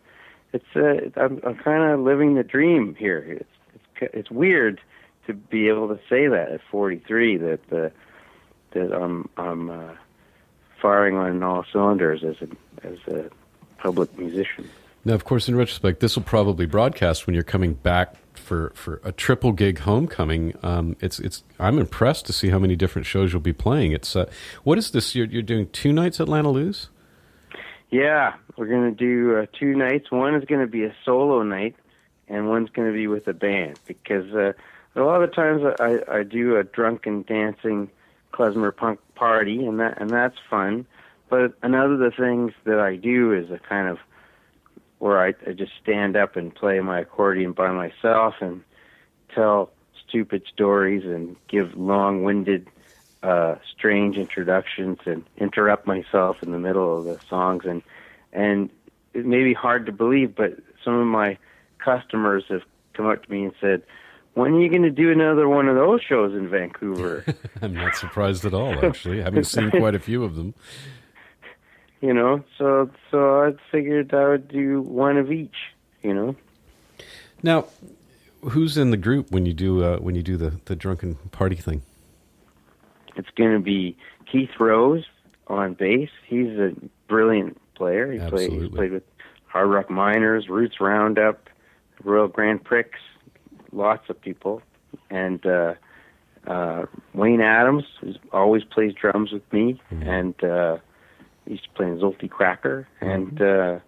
it's. 0.54 0.66
Uh, 0.76 1.20
I'm. 1.20 1.42
I'm 1.46 1.56
kind 1.56 1.92
of 1.92 2.00
living 2.00 2.36
the 2.36 2.44
dream 2.44 2.96
here. 2.96 3.20
It's. 3.20 3.50
It's. 3.74 4.14
It's 4.14 4.32
weird 4.32 4.80
to 5.28 5.34
be 5.34 5.68
able 5.68 5.90
to 5.90 6.00
say 6.10 6.28
that 6.28 6.52
at 6.52 6.62
43 6.72 7.38
that 7.38 7.70
the 7.70 7.92
that 8.72 8.92
I'm. 8.94 9.30
I'm. 9.38 9.70
Uh, 9.70 9.94
firing 10.82 11.16
on 11.16 11.44
all 11.44 11.66
cylinders 11.72 12.24
as 12.24 12.36
a 12.42 12.88
as 12.88 12.98
a 13.08 13.30
public 13.78 14.18
musician. 14.18 14.70
Now, 15.06 15.14
of 15.14 15.24
course, 15.24 15.48
in 15.48 15.56
retrospect, 15.56 16.02
this 16.02 16.16
will 16.16 16.24
probably 16.24 16.66
broadcast 16.66 17.26
when 17.26 17.34
you're 17.34 17.44
coming 17.44 17.74
back 17.74 18.16
for, 18.34 18.72
for 18.76 19.00
a 19.04 19.14
triple 19.14 19.54
gig 19.54 19.80
homecoming. 19.80 20.54
Um, 20.62 20.98
it's 21.00 21.20
it's. 21.20 21.44
I'm 21.60 21.80
impressed 21.80 22.26
to 22.28 22.34
see 22.34 22.50
how 22.50 22.60
many 22.60 22.76
different 22.76 23.06
shows 23.06 23.32
you'll 23.32 23.42
be 23.42 23.54
playing. 23.54 23.94
It's 23.94 24.16
uh, 24.16 24.30
what 24.64 24.78
is 24.78 24.92
this? 24.92 25.16
You're, 25.16 25.28
you're 25.28 25.42
doing 25.42 25.70
two 25.70 25.94
nights 25.94 26.20
at 26.20 26.28
Lana. 26.28 26.50
Yeah, 27.90 28.36
we're 28.56 28.68
gonna 28.68 28.92
do 28.92 29.38
uh, 29.38 29.46
two 29.58 29.76
nights. 29.76 30.12
One 30.12 30.36
is 30.36 30.46
gonna 30.46 30.68
be 30.68 30.84
a 30.84 30.96
solo 31.04 31.42
night, 31.44 31.76
and 32.28 32.48
one's 32.48 32.70
gonna 32.70 32.94
be 32.94 33.08
with 33.08 33.28
a 33.28 33.34
band 33.34 33.80
because 33.88 34.32
uh, 34.34 34.54
a 34.96 35.02
lot 35.02 35.24
of 35.24 35.30
the 35.30 35.36
times 35.36 35.64
I, 35.80 36.20
I 36.20 36.24
do 36.24 36.58
a 36.58 36.64
drunken 36.64 37.24
dancing 37.24 37.90
klezmer 38.32 38.76
punk 38.76 39.00
party, 39.16 39.66
and 39.66 39.80
that 39.80 40.00
and 40.00 40.10
that's 40.10 40.38
fun. 40.50 40.86
But 41.30 41.54
another 41.62 41.94
of 41.94 42.00
the 42.00 42.12
things 42.12 42.54
that 42.66 42.80
I 42.80 42.96
do 42.96 43.34
is 43.34 43.52
a 43.52 43.60
kind 43.60 43.88
of 43.88 43.98
where 45.00 45.20
I, 45.20 45.34
I 45.48 45.54
just 45.54 45.72
stand 45.82 46.16
up 46.16 46.36
and 46.36 46.54
play 46.54 46.80
my 46.82 47.00
accordion 47.00 47.54
by 47.54 47.72
myself 47.72 48.36
and 48.42 48.64
tell 49.34 49.72
stupid 50.08 50.44
stories 50.52 51.06
and 51.06 51.36
give 51.48 51.76
long-winded, 51.76 52.68
uh, 53.24 53.56
strange 53.76 54.18
introductions 54.18 55.00
and 55.06 55.26
interrupt 55.38 55.86
myself 55.86 56.42
in 56.42 56.52
the 56.52 56.60
middle 56.60 56.98
of 56.98 57.06
the 57.06 57.20
songs 57.28 57.66
and 57.66 57.82
and 58.32 58.70
it 59.14 59.26
may 59.26 59.44
be 59.44 59.54
hard 59.54 59.86
to 59.88 59.92
believe, 59.92 60.36
but 60.36 60.54
some 60.84 60.94
of 60.94 61.08
my 61.08 61.38
customers 61.80 62.44
have 62.50 62.62
come 62.94 63.08
up 63.08 63.26
to 63.26 63.32
me 63.32 63.46
and 63.46 63.54
said, 63.60 63.82
"When 64.34 64.54
are 64.54 64.62
you 64.62 64.70
going 64.70 64.84
to 64.84 64.92
do 64.92 65.12
another 65.12 65.48
one 65.48 65.68
of 65.68 65.76
those 65.76 66.02
shows 66.02 66.34
in 66.34 66.50
Vancouver?" 66.50 67.26
I'm 67.62 67.74
not 67.74 67.96
surprised 67.96 68.46
at 68.46 68.54
all, 68.54 68.86
actually, 68.86 69.22
having 69.22 69.44
seen 69.44 69.72
quite 69.72 69.96
a 69.96 70.00
few 70.00 70.24
of 70.24 70.36
them. 70.36 70.54
you 72.02 72.14
know, 72.14 72.44
so 72.58 72.90
so 73.10 73.44
I 73.44 73.54
figured 73.72 74.14
I 74.14 74.30
would 74.30 74.48
do 74.48 74.82
one 74.82 75.18
of 75.18 75.32
each. 75.32 75.56
You 76.04 76.14
know. 76.14 76.36
Now, 77.42 77.66
who's 78.42 78.78
in 78.78 78.92
the 78.92 78.98
group 78.98 79.32
when 79.32 79.46
you 79.46 79.54
do 79.54 79.84
uh, 79.84 79.98
when 79.98 80.16
you 80.16 80.24
do 80.24 80.38
the, 80.38 80.60
the 80.66 80.76
drunken 80.76 81.16
party 81.32 81.56
thing? 81.56 81.82
It's 83.16 83.30
going 83.36 83.54
to 83.54 83.60
be 83.60 83.98
Keith 84.32 84.50
Rose 84.60 85.06
on 85.48 85.74
bass. 85.74 86.10
He's 86.28 86.58
a 86.58 86.74
brilliant 87.08 87.58
player. 87.76 88.12
He 88.12 88.20
played, 88.30 88.52
he's 88.52 88.70
played 88.70 88.92
with 88.92 89.04
Hard 89.48 89.70
Rock 89.70 89.90
Miners, 89.90 90.48
Roots 90.50 90.80
Roundup, 90.80 91.50
Royal 92.04 92.28
Grand 92.28 92.64
Prix, 92.64 92.86
lots 93.72 94.10
of 94.10 94.22
people, 94.22 94.62
and 95.10 95.44
uh, 95.46 95.74
uh, 96.48 96.86
Wayne 97.14 97.42
Adams, 97.42 97.84
who 98.02 98.14
always 98.32 98.64
plays 98.64 98.94
drums 98.94 99.32
with 99.32 99.52
me, 99.52 99.82
and 100.08 100.44
uh, 100.44 100.78
he 101.46 101.52
used 101.52 101.64
to 101.64 101.70
play 101.72 101.88
in 101.88 101.98
Zolty 102.00 102.30
Cracker, 102.30 102.88
and 103.02 103.42
uh, 103.42 103.80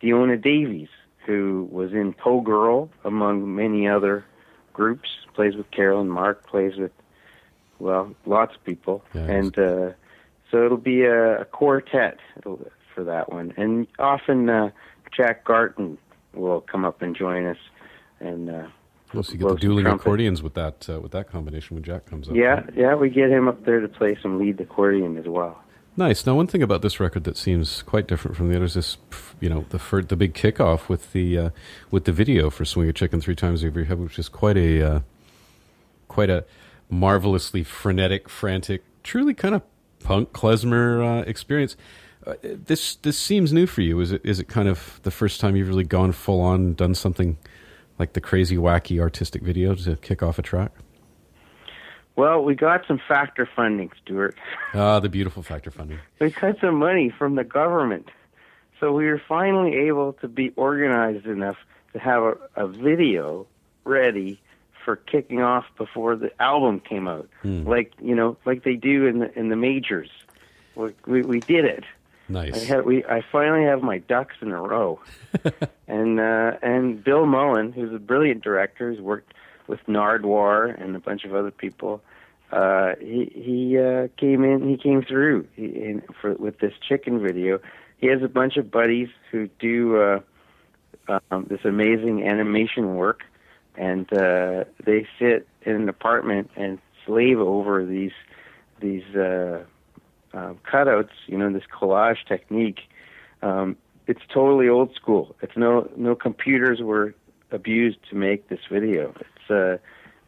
Diona 0.00 0.40
Davies, 0.40 0.88
who 1.26 1.68
was 1.70 1.92
in 1.92 2.12
Po' 2.12 2.40
Girl, 2.40 2.88
among 3.04 3.54
many 3.54 3.86
other 3.88 4.24
groups, 4.72 5.08
plays 5.34 5.54
with 5.56 5.70
Carolyn 5.70 6.08
Mark, 6.08 6.46
plays 6.46 6.76
with, 6.76 6.92
well, 7.82 8.14
lots 8.26 8.54
of 8.54 8.64
people. 8.64 9.04
Yes. 9.12 9.28
And 9.28 9.58
uh, 9.58 9.90
so 10.50 10.64
it'll 10.64 10.76
be 10.76 11.02
a, 11.02 11.40
a 11.40 11.44
quartet 11.44 12.18
it'll, 12.36 12.60
for 12.94 13.02
that 13.04 13.32
one. 13.32 13.52
And 13.56 13.86
often 13.98 14.48
uh, 14.48 14.70
Jack 15.16 15.44
Garton 15.44 15.98
will 16.32 16.60
come 16.60 16.84
up 16.84 17.02
and 17.02 17.16
join 17.16 17.44
us. 17.46 17.58
And 18.20 18.48
uh, 18.48 18.68
Well, 19.12 19.24
so 19.24 19.32
you 19.32 19.38
get 19.38 19.48
the 19.48 19.54
dueling 19.56 19.84
trumpet. 19.84 20.02
accordions 20.02 20.42
with 20.42 20.54
that 20.54 20.88
uh, 20.88 21.00
with 21.00 21.12
that 21.12 21.28
combination 21.28 21.74
when 21.74 21.82
Jack 21.84 22.06
comes 22.06 22.28
up. 22.28 22.34
Yeah, 22.36 22.62
yeah, 22.74 22.94
we 22.94 23.10
get 23.10 23.30
him 23.30 23.48
up 23.48 23.64
there 23.64 23.80
to 23.80 23.88
play 23.88 24.16
some 24.22 24.38
lead 24.38 24.60
accordion 24.60 25.16
as 25.18 25.26
well. 25.26 25.58
Nice. 25.94 26.24
Now, 26.24 26.34
one 26.36 26.46
thing 26.46 26.62
about 26.62 26.80
this 26.80 27.00
record 27.00 27.24
that 27.24 27.36
seems 27.36 27.82
quite 27.82 28.06
different 28.06 28.34
from 28.34 28.48
the 28.48 28.56
others 28.56 28.76
is, 28.76 28.96
you 29.40 29.50
know, 29.50 29.66
the 29.68 29.78
fir- 29.78 30.02
the 30.02 30.16
big 30.16 30.32
kickoff 30.32 30.88
with 30.88 31.12
the 31.12 31.36
uh, 31.36 31.50
with 31.90 32.04
the 32.04 32.12
video 32.12 32.48
for 32.48 32.64
"Swing 32.64 32.88
a 32.88 32.92
Chicken 32.92 33.20
Three 33.20 33.34
Times 33.34 33.62
Over 33.64 33.80
Your 33.80 33.86
Head," 33.86 33.98
which 33.98 34.18
is 34.18 34.28
quite 34.30 34.56
a 34.56 34.82
uh, 34.82 35.00
quite 36.08 36.30
a 36.30 36.44
marvelously 36.92 37.64
frenetic, 37.64 38.28
frantic, 38.28 38.84
truly 39.02 39.32
kind 39.34 39.54
of 39.54 39.62
punk 40.00 40.32
klezmer 40.32 41.20
uh, 41.20 41.24
experience. 41.26 41.76
Uh, 42.24 42.34
this 42.42 42.96
this 42.96 43.18
seems 43.18 43.52
new 43.52 43.66
for 43.66 43.80
you. 43.80 43.98
Is 43.98 44.12
it 44.12 44.20
is 44.24 44.38
it 44.38 44.46
kind 44.46 44.68
of 44.68 45.00
the 45.02 45.10
first 45.10 45.40
time 45.40 45.56
you've 45.56 45.68
really 45.68 45.84
gone 45.84 46.12
full 46.12 46.40
on, 46.40 46.74
done 46.74 46.94
something 46.94 47.38
like 47.98 48.12
the 48.12 48.20
crazy, 48.20 48.56
wacky, 48.56 49.00
artistic 49.00 49.42
video 49.42 49.74
to 49.74 49.96
kick 49.96 50.22
off 50.22 50.38
a 50.38 50.42
track? 50.42 50.72
Well, 52.14 52.44
we 52.44 52.54
got 52.54 52.86
some 52.86 53.00
factor 53.08 53.48
funding, 53.56 53.90
Stuart. 54.02 54.36
Ah, 54.74 55.00
the 55.00 55.08
beautiful 55.08 55.42
factor 55.42 55.70
funding. 55.70 55.98
we 56.20 56.30
got 56.30 56.58
some 56.60 56.76
money 56.76 57.10
from 57.10 57.34
the 57.34 57.44
government. 57.44 58.08
So 58.80 58.92
we 58.92 59.06
were 59.06 59.20
finally 59.28 59.74
able 59.74 60.14
to 60.14 60.28
be 60.28 60.50
organized 60.56 61.26
enough 61.26 61.56
to 61.92 61.98
have 61.98 62.22
a, 62.22 62.36
a 62.56 62.66
video 62.66 63.46
ready 63.84 64.40
for 64.84 64.96
kicking 64.96 65.40
off 65.40 65.64
before 65.76 66.16
the 66.16 66.30
album 66.40 66.80
came 66.80 67.08
out. 67.08 67.28
Like, 67.64 67.92
you 68.00 68.14
know, 68.14 68.36
like 68.44 68.64
they 68.64 68.74
do 68.74 69.06
in 69.06 69.18
the 69.20 69.38
in 69.38 69.48
the 69.48 69.56
majors. 69.56 70.10
We 70.74 70.94
we, 71.06 71.22
we 71.22 71.40
did 71.40 71.64
it. 71.64 71.84
Nice. 72.28 72.54
I 72.54 72.64
had 72.64 72.84
we 72.84 73.04
I 73.04 73.22
finally 73.32 73.64
have 73.64 73.82
my 73.82 73.98
ducks 73.98 74.36
in 74.40 74.52
a 74.52 74.60
row. 74.60 75.00
and 75.88 76.20
uh 76.20 76.52
and 76.62 77.02
Bill 77.02 77.26
Mullen, 77.26 77.72
who's 77.72 77.94
a 77.94 77.98
brilliant 77.98 78.42
director, 78.42 78.90
who's 78.90 79.00
worked 79.00 79.34
with 79.66 79.80
Nardwuar 79.86 80.80
and 80.82 80.96
a 80.96 81.00
bunch 81.00 81.24
of 81.24 81.34
other 81.34 81.50
people. 81.50 82.02
Uh 82.50 82.94
he 83.00 83.30
he 83.34 83.78
uh 83.78 84.08
came 84.16 84.44
in 84.44 84.68
he 84.68 84.76
came 84.76 85.02
through 85.02 85.46
he, 85.56 85.66
in, 85.66 86.02
for 86.20 86.34
with 86.34 86.58
this 86.58 86.74
chicken 86.86 87.20
video. 87.22 87.60
He 87.98 88.06
has 88.08 88.22
a 88.22 88.28
bunch 88.28 88.56
of 88.56 88.70
buddies 88.70 89.08
who 89.30 89.48
do 89.58 89.96
uh 89.96 90.20
um 91.30 91.46
this 91.50 91.64
amazing 91.64 92.26
animation 92.26 92.96
work 92.96 93.24
and 93.76 94.12
uh 94.12 94.64
they 94.84 95.06
sit 95.18 95.46
in 95.62 95.76
an 95.76 95.88
apartment 95.88 96.50
and 96.56 96.78
slave 97.06 97.38
over 97.38 97.84
these 97.84 98.12
these 98.80 99.04
uh 99.14 99.64
um, 100.34 100.58
cutouts, 100.70 101.10
you 101.26 101.36
know, 101.36 101.52
this 101.52 101.64
collage 101.70 102.26
technique, 102.26 102.80
um, 103.42 103.76
it's 104.06 104.20
totally 104.32 104.68
old 104.68 104.94
school. 104.94 105.36
It's 105.42 105.56
no 105.56 105.90
no 105.96 106.14
computers 106.14 106.80
were 106.80 107.14
abused 107.50 107.98
to 108.10 108.16
make 108.16 108.48
this 108.48 108.60
video. 108.70 109.14
It's 109.20 109.50
uh, 109.50 109.78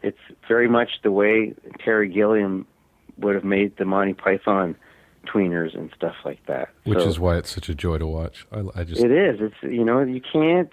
it's 0.01 0.19
very 0.47 0.67
much 0.67 1.01
the 1.03 1.11
way 1.11 1.53
Terry 1.83 2.09
Gilliam 2.09 2.67
would 3.17 3.35
have 3.35 3.43
made 3.43 3.77
the 3.77 3.85
Monty 3.85 4.13
Python 4.13 4.75
tweeners 5.25 5.75
and 5.75 5.89
stuff 5.95 6.15
like 6.23 6.45
that. 6.45 6.69
Which 6.83 6.99
So 6.99 7.07
is 7.07 7.19
why 7.19 7.37
it's 7.37 7.49
such 7.49 7.69
a 7.69 7.75
joy 7.75 7.97
to 7.97 8.07
watch. 8.07 8.45
I, 8.51 8.63
I 8.75 8.83
just 8.83 9.03
it 9.03 9.11
is. 9.11 9.39
It's 9.41 9.55
you 9.63 9.83
know 9.83 10.01
you 10.01 10.21
can't. 10.21 10.71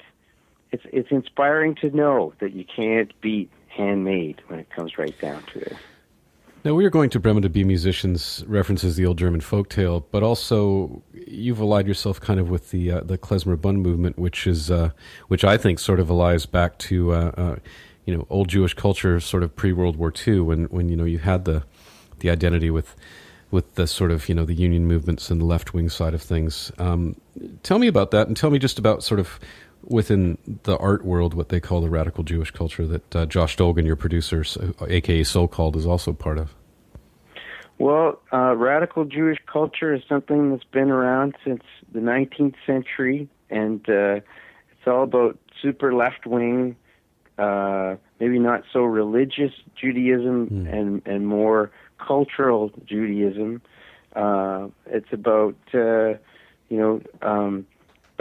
It's 0.72 0.84
it's 0.92 1.10
inspiring 1.10 1.74
to 1.76 1.90
know 1.90 2.32
that 2.40 2.52
you 2.52 2.64
can't 2.64 3.12
beat 3.20 3.50
handmade 3.68 4.42
when 4.48 4.58
it 4.58 4.70
comes 4.70 4.98
right 4.98 5.18
down 5.20 5.42
to 5.52 5.60
it. 5.60 5.76
Now 6.64 6.74
we 6.74 6.84
are 6.84 6.90
going 6.90 7.10
to 7.10 7.18
Bremen 7.18 7.42
to 7.42 7.48
be 7.48 7.64
musicians 7.64 8.44
references 8.46 8.94
the 8.94 9.04
old 9.04 9.18
German 9.18 9.40
folktale, 9.40 10.04
but 10.12 10.22
also 10.22 11.02
you've 11.12 11.58
allied 11.58 11.88
yourself 11.88 12.20
kind 12.20 12.38
of 12.38 12.50
with 12.50 12.70
the 12.70 12.92
uh, 12.92 13.00
the 13.00 13.18
klezmer 13.18 13.60
bund 13.60 13.82
movement, 13.82 14.16
which 14.16 14.46
is 14.46 14.70
uh, 14.70 14.90
which 15.26 15.44
I 15.44 15.56
think 15.56 15.80
sort 15.80 15.98
of 15.98 16.08
allies 16.08 16.46
back 16.46 16.78
to 16.78 17.12
uh, 17.12 17.32
uh, 17.36 17.56
you 18.06 18.16
know 18.16 18.26
old 18.30 18.48
Jewish 18.48 18.74
culture, 18.74 19.18
sort 19.18 19.42
of 19.42 19.56
pre 19.56 19.72
World 19.72 19.96
War 19.96 20.12
II, 20.26 20.40
when 20.40 20.64
when 20.66 20.88
you 20.88 20.96
know 20.96 21.04
you 21.04 21.18
had 21.18 21.44
the 21.44 21.64
the 22.20 22.30
identity 22.30 22.70
with 22.70 22.94
with 23.50 23.74
the 23.74 23.86
sort 23.88 24.12
of 24.12 24.28
you 24.28 24.34
know 24.34 24.44
the 24.44 24.54
union 24.54 24.86
movements 24.86 25.30
and 25.30 25.40
the 25.40 25.44
left 25.44 25.74
wing 25.74 25.88
side 25.88 26.14
of 26.14 26.22
things. 26.22 26.70
Um, 26.78 27.16
tell 27.64 27.80
me 27.80 27.88
about 27.88 28.12
that, 28.12 28.28
and 28.28 28.36
tell 28.36 28.50
me 28.50 28.60
just 28.60 28.78
about 28.78 29.02
sort 29.02 29.18
of 29.18 29.40
within 29.84 30.38
the 30.62 30.76
art 30.78 31.04
world 31.04 31.34
what 31.34 31.48
they 31.48 31.60
call 31.60 31.80
the 31.80 31.90
radical 31.90 32.24
Jewish 32.24 32.50
culture 32.50 32.86
that 32.86 33.16
uh, 33.16 33.26
Josh 33.26 33.56
Dolgin, 33.56 33.86
your 33.86 33.96
producer, 33.96 34.44
aka 34.88 35.22
Socalled, 35.22 35.76
is 35.76 35.86
also 35.86 36.12
part 36.12 36.38
of. 36.38 36.54
Well, 37.78 38.20
uh, 38.32 38.54
radical 38.56 39.04
Jewish 39.04 39.38
culture 39.46 39.92
is 39.92 40.02
something 40.08 40.50
that's 40.50 40.64
been 40.64 40.90
around 40.90 41.34
since 41.44 41.62
the 41.92 42.00
19th 42.00 42.54
century, 42.64 43.28
and 43.50 43.80
uh, 43.88 44.20
it's 44.70 44.86
all 44.86 45.02
about 45.02 45.38
super 45.60 45.92
left 45.92 46.26
wing, 46.26 46.76
uh, 47.38 47.96
maybe 48.20 48.38
not 48.38 48.62
so 48.72 48.82
religious 48.82 49.52
Judaism, 49.74 50.68
and 50.70 51.02
and 51.06 51.26
more 51.26 51.72
cultural 51.98 52.70
Judaism. 52.84 53.62
Uh, 54.14 54.68
it's 54.86 55.12
about 55.12 55.56
uh, 55.74 56.14
you 56.68 56.78
know 56.78 57.00
um, 57.22 57.66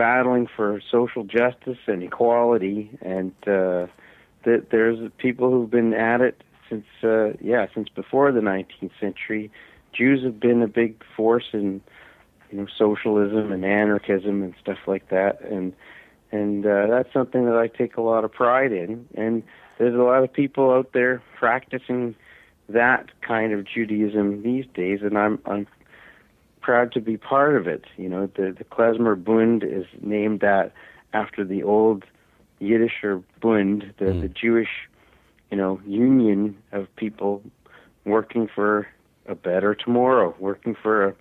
battling 0.01 0.47
for 0.55 0.81
social 0.89 1.23
justice 1.23 1.77
and 1.85 2.01
equality, 2.01 2.89
and 3.01 3.33
uh, 3.43 3.85
that 4.45 4.69
there's 4.71 4.97
people 5.19 5.51
who've 5.51 5.69
been 5.69 5.93
at 5.93 6.21
it 6.21 6.41
since 6.67 6.85
uh, 7.03 7.33
yeah 7.39 7.67
since 7.75 7.87
before 7.87 8.31
the 8.31 8.39
19th 8.39 8.89
century. 8.99 9.51
Jews 9.93 10.23
have 10.23 10.39
been 10.39 10.63
a 10.63 10.67
big 10.67 11.03
force 11.15 11.49
in 11.53 11.81
you 12.49 12.57
know 12.57 12.65
socialism 12.79 13.51
and 13.51 13.63
anarchism 13.63 14.41
and 14.41 14.55
stuff 14.59 14.79
like 14.87 15.09
that, 15.09 15.39
and 15.41 15.71
and 16.31 16.65
uh, 16.65 16.87
that's 16.87 17.13
something 17.13 17.45
that 17.45 17.55
I 17.55 17.67
take 17.67 17.95
a 17.95 18.01
lot 18.01 18.23
of 18.23 18.31
pride 18.31 18.71
in. 18.71 19.07
And 19.13 19.43
there's 19.77 19.93
a 19.93 20.01
lot 20.01 20.23
of 20.23 20.33
people 20.33 20.71
out 20.71 20.93
there 20.93 21.21
practicing 21.37 22.15
that 22.69 23.11
kind 23.21 23.53
of 23.53 23.67
Judaism 23.67 24.41
these 24.41 24.65
days, 24.73 25.01
and 25.03 25.15
I'm 25.15 25.37
I'm 25.45 25.67
proud 26.61 26.91
to 26.93 27.01
be 27.01 27.17
part 27.17 27.55
of 27.55 27.67
it. 27.67 27.85
You 27.97 28.09
know, 28.09 28.27
the 28.27 28.55
the 28.57 28.63
Klezmer 28.63 29.21
Bund 29.21 29.63
is 29.63 29.85
named 30.01 30.39
that 30.41 30.71
after 31.13 31.43
the 31.43 31.63
old 31.63 32.05
Yiddisher 32.61 33.23
Bund, 33.41 33.93
the 33.97 34.13
the 34.13 34.29
Jewish, 34.29 34.87
you 35.49 35.57
know, 35.57 35.81
union 35.85 36.57
of 36.71 36.93
people 36.95 37.43
working 38.05 38.47
for 38.47 38.87
a 39.27 39.35
better 39.35 39.75
tomorrow, 39.75 40.35
working 40.39 40.75
for 40.75 41.05
a, 41.05 41.15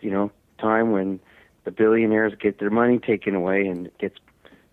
you 0.00 0.10
know, 0.10 0.30
time 0.58 0.92
when 0.92 1.20
the 1.64 1.70
billionaires 1.70 2.32
get 2.38 2.58
their 2.58 2.70
money 2.70 2.98
taken 2.98 3.34
away 3.34 3.66
and 3.66 3.86
it 3.86 3.98
gets 3.98 4.16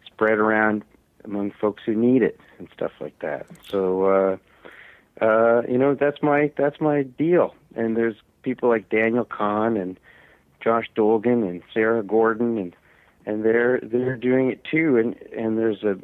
spread 0.05 0.37
around 0.37 0.83
among 1.23 1.51
folks 1.51 1.83
who 1.85 1.95
need 1.95 2.21
it 2.21 2.39
and 2.59 2.67
stuff 2.73 2.91
like 2.99 3.17
that. 3.19 3.45
So, 3.67 4.05
uh, 4.05 4.37
uh, 5.23 5.61
you 5.67 5.77
know, 5.77 5.95
that's 5.95 6.21
my 6.21 6.51
that's 6.57 6.79
my 6.81 7.03
deal. 7.03 7.55
And 7.75 7.95
there's 7.95 8.15
people 8.43 8.69
like 8.69 8.89
Daniel 8.89 9.25
Kahn 9.25 9.77
and 9.77 9.99
Josh 10.61 10.89
Dolgin 10.95 11.47
and 11.47 11.61
Sarah 11.73 12.03
Gordon 12.03 12.57
and 12.57 12.75
and 13.25 13.45
they're 13.45 13.79
they're 13.83 14.17
doing 14.17 14.49
it 14.49 14.63
too. 14.63 14.97
And 14.97 15.15
and 15.37 15.57
there's 15.57 15.83
a 15.83 15.97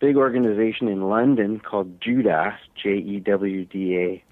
big 0.00 0.16
organization 0.16 0.88
in 0.88 1.08
London 1.08 1.60
called 1.60 2.00
Jewdas, 2.00 2.56
J 2.80 2.96
E 2.98 3.20
W 3.20 3.64
D 3.64 3.96
A 3.96 4.24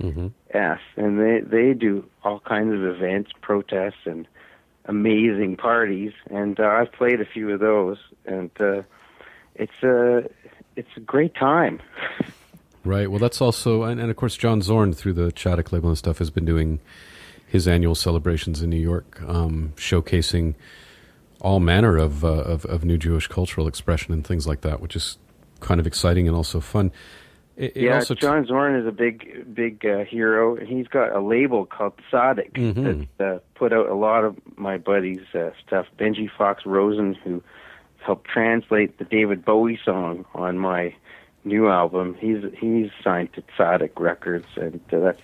S, 0.51 0.81
and 0.97 1.21
they 1.21 1.41
they 1.41 1.75
do 1.75 2.05
all 2.25 2.41
kinds 2.41 2.75
of 2.75 2.85
events, 2.85 3.31
protests, 3.41 4.07
and 4.07 4.27
amazing 4.87 5.57
parties. 5.57 6.13
And 6.31 6.59
uh, 6.59 6.67
I've 6.67 6.93
played 6.93 7.21
a 7.21 7.27
few 7.27 7.51
of 7.51 7.61
those, 7.61 7.99
and 8.25 8.51
uh, 8.61 8.83
it's 9.55 9.83
a 9.83 10.29
it's 10.77 10.97
a 10.97 11.01
great 11.01 11.35
time. 11.35 11.81
Right. 12.87 13.11
Well, 13.11 13.19
that's 13.19 13.41
also, 13.41 13.83
and, 13.83 14.01
and 14.01 14.13
of 14.13 14.17
course, 14.17 14.37
John 14.37 14.63
Zorn 14.63 14.93
through 14.93 15.15
the 15.15 15.33
Tzadik 15.33 15.73
label 15.73 15.89
and 15.89 15.99
stuff 15.99 16.19
has 16.19 16.31
been 16.31 16.45
doing 16.45 16.79
his 17.57 17.67
annual 17.67 17.95
celebrations 17.95 18.63
in 18.63 18.69
New 18.71 18.85
York, 18.93 19.21
um, 19.27 19.73
showcasing 19.77 20.55
all 21.41 21.61
manner 21.61 21.97
of, 21.97 22.25
uh, 22.25 22.29
of 22.55 22.65
of 22.75 22.85
new 22.85 22.99
Jewish 22.99 23.27
cultural 23.29 23.67
expression 23.67 24.13
and 24.15 24.23
things 24.27 24.47
like 24.47 24.61
that, 24.63 24.81
which 24.81 24.95
is 24.97 25.19
kind 25.61 25.81
of 25.81 25.87
exciting 25.87 26.27
and 26.29 26.37
also 26.37 26.61
fun. 26.61 26.91
It, 27.57 27.73
it 27.77 27.83
yeah, 27.85 27.95
also 27.97 28.15
t- 28.15 28.21
John 28.21 28.45
Zorn 28.47 28.75
is 28.81 28.87
a 28.87 28.93
big, 28.93 29.55
big 29.55 29.85
uh, 29.87 30.05
hero. 30.05 30.57
He's 30.73 30.89
got 30.89 31.09
a 31.17 31.21
label 31.21 31.65
called 31.65 31.95
Tzadik 32.11 32.53
Mhm. 32.53 33.09
that 33.19 33.35
uh, 33.35 33.39
put 33.55 33.73
out 33.73 33.87
a 33.89 33.95
lot 33.95 34.25
of 34.25 34.37
my 34.57 34.77
buddies' 34.77 35.29
uh, 35.35 35.51
stuff. 35.67 35.87
Benji 35.99 36.29
Fox 36.39 36.67
Rosen, 36.67 37.15
who 37.25 37.43
helped 38.05 38.29
translate 38.29 38.99
the 38.99 39.05
David 39.05 39.45
Bowie 39.45 39.81
song 39.85 40.25
on 40.35 40.59
my 40.59 40.95
new 41.45 41.69
album, 41.69 42.15
he's 42.21 42.43
he's 42.61 42.91
signed 43.05 43.33
to 43.35 43.43
Tzadik 43.57 43.99
Records, 43.99 44.49
and 44.57 44.81
uh, 44.93 44.99
that's 45.01 45.23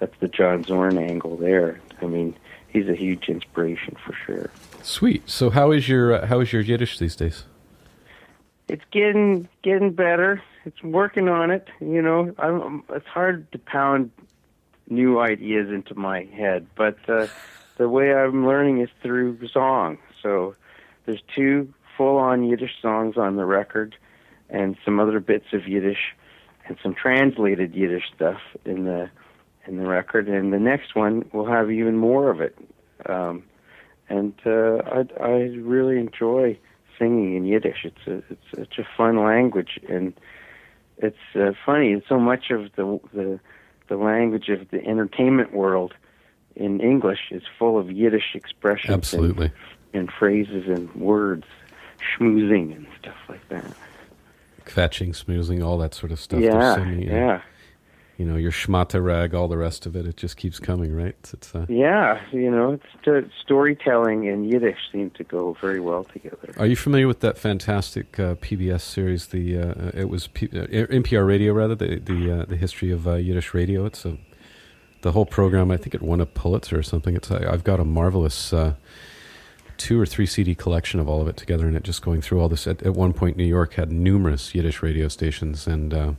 that's 0.00 0.18
the 0.18 0.28
John 0.28 0.64
Zorn 0.64 0.98
angle 0.98 1.36
there. 1.36 1.80
I 2.02 2.06
mean, 2.06 2.36
he's 2.68 2.88
a 2.88 2.96
huge 2.96 3.28
inspiration 3.28 3.96
for 4.04 4.12
sure. 4.26 4.50
sweet. 4.82 5.30
So 5.30 5.50
how 5.50 5.70
is 5.70 5.88
your 5.88 6.14
uh, 6.14 6.26
how 6.26 6.40
is 6.40 6.52
your 6.52 6.62
Yiddish 6.62 6.98
these 6.98 7.14
days? 7.14 7.44
it's 8.70 8.84
getting 8.92 9.48
getting 9.62 9.92
better. 9.92 10.42
It's 10.64 10.82
working 10.82 11.28
on 11.28 11.50
it. 11.50 11.68
You 11.80 12.00
know, 12.00 12.32
I'm, 12.38 12.84
it's 12.90 13.06
hard 13.06 13.50
to 13.52 13.58
pound 13.58 14.12
new 14.88 15.18
ideas 15.18 15.70
into 15.70 15.94
my 15.94 16.24
head, 16.24 16.66
but 16.76 16.96
uh, 17.08 17.26
the 17.78 17.88
way 17.88 18.14
I'm 18.14 18.46
learning 18.46 18.80
is 18.80 18.88
through 19.02 19.38
song. 19.48 19.98
So 20.22 20.54
there's 21.06 21.22
two 21.34 21.72
full-on 21.96 22.44
Yiddish 22.44 22.80
songs 22.80 23.16
on 23.16 23.36
the 23.36 23.44
record, 23.44 23.96
and 24.48 24.76
some 24.84 25.00
other 25.00 25.18
bits 25.18 25.46
of 25.52 25.66
Yiddish, 25.66 26.14
and 26.66 26.76
some 26.82 26.94
translated 26.94 27.74
Yiddish 27.74 28.04
stuff 28.14 28.40
in 28.64 28.84
the 28.84 29.10
in 29.66 29.76
the 29.76 29.86
record. 29.86 30.28
And 30.28 30.52
the 30.52 30.58
next 30.58 30.94
one 30.94 31.28
will 31.32 31.46
have 31.46 31.70
even 31.70 31.96
more 31.96 32.30
of 32.30 32.40
it. 32.40 32.56
Um, 33.06 33.44
and 34.08 34.34
uh, 34.44 34.78
I 34.86 35.06
I 35.22 35.30
really 35.56 35.98
enjoy 35.98 36.58
singing 36.98 37.36
in 37.36 37.44
Yiddish. 37.44 37.84
It's 37.84 38.06
a, 38.06 38.22
it's 38.30 38.44
such 38.56 38.78
a 38.78 38.86
fun 38.96 39.24
language, 39.24 39.78
and 39.88 40.12
it's 40.98 41.16
uh, 41.34 41.52
funny. 41.64 41.92
And 41.92 42.02
so 42.08 42.18
much 42.18 42.50
of 42.50 42.72
the 42.76 43.00
the 43.14 43.40
the 43.88 43.96
language 43.96 44.48
of 44.48 44.68
the 44.70 44.84
entertainment 44.84 45.52
world 45.52 45.94
in 46.56 46.80
English 46.80 47.30
is 47.30 47.42
full 47.58 47.78
of 47.78 47.90
Yiddish 47.90 48.34
expressions, 48.34 48.92
Absolutely. 48.92 49.52
and, 49.92 50.02
and 50.02 50.12
phrases 50.12 50.66
and 50.66 50.92
words, 50.94 51.44
schmoozing 51.98 52.74
and 52.76 52.86
stuff 53.00 53.16
like 53.28 53.48
that. 53.48 53.64
Kvetching, 54.64 55.10
smoozing, 55.10 55.64
all 55.64 55.78
that 55.78 55.94
sort 55.94 56.12
of 56.12 56.20
stuff. 56.20 56.40
Yeah, 56.40 56.72
uh, 56.74 56.84
yeah, 56.84 57.42
You 58.20 58.26
know, 58.26 58.36
your 58.36 58.52
schmata 58.52 59.02
rag, 59.02 59.34
all 59.34 59.48
the 59.48 59.56
rest 59.56 59.86
of 59.86 59.96
it. 59.96 60.04
It 60.04 60.18
just 60.18 60.36
keeps 60.36 60.58
coming, 60.58 60.94
right? 60.94 61.16
It's, 61.32 61.54
uh, 61.54 61.64
yeah. 61.70 62.20
You 62.32 62.50
know, 62.50 62.72
it's 62.72 63.08
uh, 63.08 63.26
storytelling 63.42 64.28
and 64.28 64.46
Yiddish 64.52 64.76
seem 64.92 65.08
to 65.12 65.24
go 65.24 65.56
very 65.58 65.80
well 65.80 66.04
together. 66.04 66.52
Are 66.58 66.66
you 66.66 66.76
familiar 66.76 67.08
with 67.08 67.20
that 67.20 67.38
fantastic 67.38 68.20
uh, 68.20 68.34
PBS 68.34 68.82
series? 68.82 69.28
The 69.28 69.56
uh, 69.56 69.90
it 69.94 70.10
was 70.10 70.26
P- 70.26 70.50
uh, 70.52 70.66
NPR 70.66 71.26
Radio, 71.26 71.54
rather 71.54 71.74
the 71.74 71.98
the 71.98 72.40
uh, 72.40 72.44
the 72.44 72.56
history 72.56 72.90
of 72.90 73.08
uh, 73.08 73.14
Yiddish 73.14 73.54
radio. 73.54 73.86
It's 73.86 74.04
a 74.04 74.18
the 75.00 75.12
whole 75.12 75.24
program. 75.24 75.70
I 75.70 75.78
think 75.78 75.94
it 75.94 76.02
won 76.02 76.20
a 76.20 76.26
Pulitzer 76.26 76.78
or 76.78 76.82
something. 76.82 77.16
It's 77.16 77.30
I've 77.30 77.64
got 77.64 77.80
a 77.80 77.86
marvelous 77.86 78.52
uh, 78.52 78.74
two 79.78 79.98
or 79.98 80.04
three 80.04 80.26
CD 80.26 80.54
collection 80.54 81.00
of 81.00 81.08
all 81.08 81.22
of 81.22 81.28
it 81.28 81.38
together, 81.38 81.66
and 81.66 81.74
it 81.74 81.84
just 81.84 82.02
going 82.02 82.20
through 82.20 82.40
all 82.40 82.50
this. 82.50 82.66
At, 82.66 82.82
at 82.82 82.92
one 82.92 83.14
point, 83.14 83.38
New 83.38 83.44
York 83.44 83.74
had 83.74 83.90
numerous 83.90 84.54
Yiddish 84.54 84.82
radio 84.82 85.08
stations, 85.08 85.66
and 85.66 85.94
uh, 85.94 86.12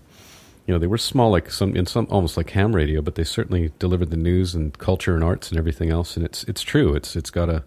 you 0.71 0.75
know 0.75 0.79
they 0.79 0.88
were 0.88 0.97
small, 0.97 1.31
like 1.31 1.51
some 1.51 1.75
in 1.75 1.86
some 1.86 2.07
almost 2.10 2.38
like 2.38 2.51
ham 2.51 2.73
radio, 2.73 3.01
but 3.01 3.15
they 3.15 3.25
certainly 3.25 3.73
delivered 3.77 4.10
the 4.10 4.15
news 4.15 4.55
and 4.55 4.77
culture 4.77 5.15
and 5.15 5.21
arts 5.21 5.49
and 5.49 5.60
everything 5.60 5.89
else. 5.89 6.15
And 6.15 6.25
it's 6.25 6.45
it's 6.45 6.62
true. 6.62 6.95
It's 6.95 7.13
it's 7.17 7.29
got 7.29 7.49
a 7.49 7.65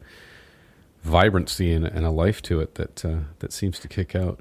vibrancy 1.02 1.70
and, 1.70 1.84
and 1.84 2.06
a 2.06 2.10
life 2.10 2.40
to 2.42 2.60
it 2.60 2.76
that 2.76 3.04
uh, 3.04 3.16
that 3.40 3.52
seems 3.52 3.78
to 3.80 3.88
kick 3.88 4.16
out. 4.16 4.40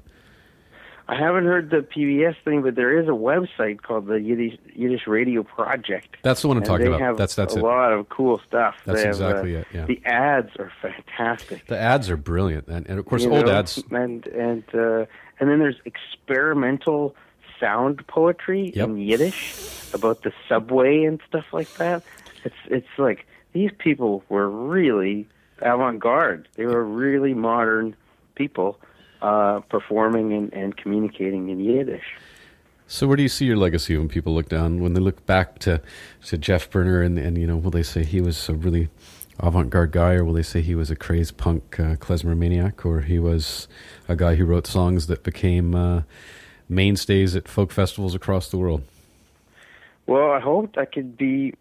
I 1.08 1.16
haven't 1.18 1.44
heard 1.44 1.68
the 1.68 1.80
PBS 1.80 2.36
thing, 2.42 2.62
but 2.62 2.74
there 2.74 2.98
is 2.98 3.06
a 3.06 3.10
website 3.10 3.82
called 3.82 4.06
the 4.06 4.18
Yiddish, 4.18 4.58
Yiddish 4.74 5.06
Radio 5.06 5.42
Project. 5.42 6.16
That's 6.22 6.40
the 6.40 6.48
one 6.48 6.56
I'm 6.56 6.62
talking 6.62 6.86
they 6.86 6.88
about. 6.88 7.00
Have 7.02 7.18
That's 7.18 7.34
that's 7.34 7.56
a 7.56 7.58
it. 7.58 7.62
lot 7.62 7.92
of 7.92 8.08
cool 8.08 8.40
stuff. 8.48 8.76
That's 8.86 9.02
They 9.02 9.08
have, 9.08 9.14
exactly 9.16 9.56
uh, 9.56 9.60
it, 9.60 9.66
yeah. 9.74 9.84
The 9.84 10.00
ads 10.06 10.56
are 10.58 10.72
fantastic. 10.80 11.66
The 11.66 11.78
ads 11.78 12.08
are 12.08 12.16
brilliant, 12.16 12.68
and, 12.68 12.88
and 12.88 12.98
of 12.98 13.04
course, 13.04 13.24
you 13.24 13.30
old 13.30 13.44
know? 13.44 13.52
ads. 13.52 13.84
and 13.90 14.26
and 14.28 14.64
uh, 14.72 15.04
and 15.38 15.50
then 15.50 15.58
there's 15.58 15.82
experimental 15.84 17.14
sound 17.60 18.06
poetry 18.06 18.72
Yep. 18.74 18.88
in 18.88 18.98
Yiddish 18.98 19.54
about 19.92 20.22
the 20.22 20.32
subway 20.48 21.04
and 21.04 21.20
stuff 21.28 21.46
like 21.52 21.72
that. 21.76 22.02
It's 22.44 22.54
it's 22.66 22.98
like 22.98 23.26
these 23.52 23.70
people 23.78 24.22
were 24.28 24.48
really 24.48 25.26
avant-garde. 25.60 26.48
They 26.56 26.66
were 26.66 26.84
really 26.84 27.34
modern 27.34 27.96
people 28.34 28.78
uh, 29.22 29.60
performing 29.60 30.32
and, 30.32 30.52
and 30.52 30.76
communicating 30.76 31.48
in 31.48 31.60
Yiddish. 31.60 32.04
So, 32.86 33.06
where 33.06 33.16
do 33.16 33.22
you 33.22 33.28
see 33.30 33.46
your 33.46 33.56
legacy 33.56 33.96
when 33.96 34.08
people 34.08 34.34
look 34.34 34.48
down, 34.48 34.80
when 34.80 34.92
they 34.92 35.00
look 35.00 35.24
back 35.24 35.58
to 35.60 35.80
to 36.26 36.36
Geoff 36.36 36.68
Berner, 36.70 37.00
and 37.00 37.18
and 37.18 37.38
you 37.38 37.46
know, 37.46 37.56
will 37.56 37.70
they 37.70 37.82
say 37.82 38.04
he 38.04 38.20
was 38.20 38.48
a 38.48 38.54
really 38.54 38.90
avant-garde 39.40 39.90
guy, 39.92 40.14
or 40.14 40.24
will 40.24 40.34
they 40.34 40.42
say 40.42 40.60
he 40.60 40.74
was 40.74 40.90
a 40.90 40.96
crazed 40.96 41.36
punk 41.36 41.80
uh, 41.80 41.96
klezmer 41.96 42.36
maniac, 42.36 42.84
or 42.84 43.00
he 43.00 43.18
was 43.18 43.68
a 44.08 44.14
guy 44.14 44.34
who 44.34 44.44
wrote 44.44 44.66
songs 44.66 45.06
that 45.06 45.22
became 45.22 45.74
uh, 45.74 46.02
mainstays 46.68 47.36
at 47.36 47.48
folk 47.48 47.72
festivals 47.72 48.14
across 48.14 48.50
the 48.50 48.56
world? 48.56 48.82
Well, 50.06 50.30
I 50.30 50.40
hoped 50.40 50.76
I 50.78 50.84
could 50.84 51.16
be 51.16 51.54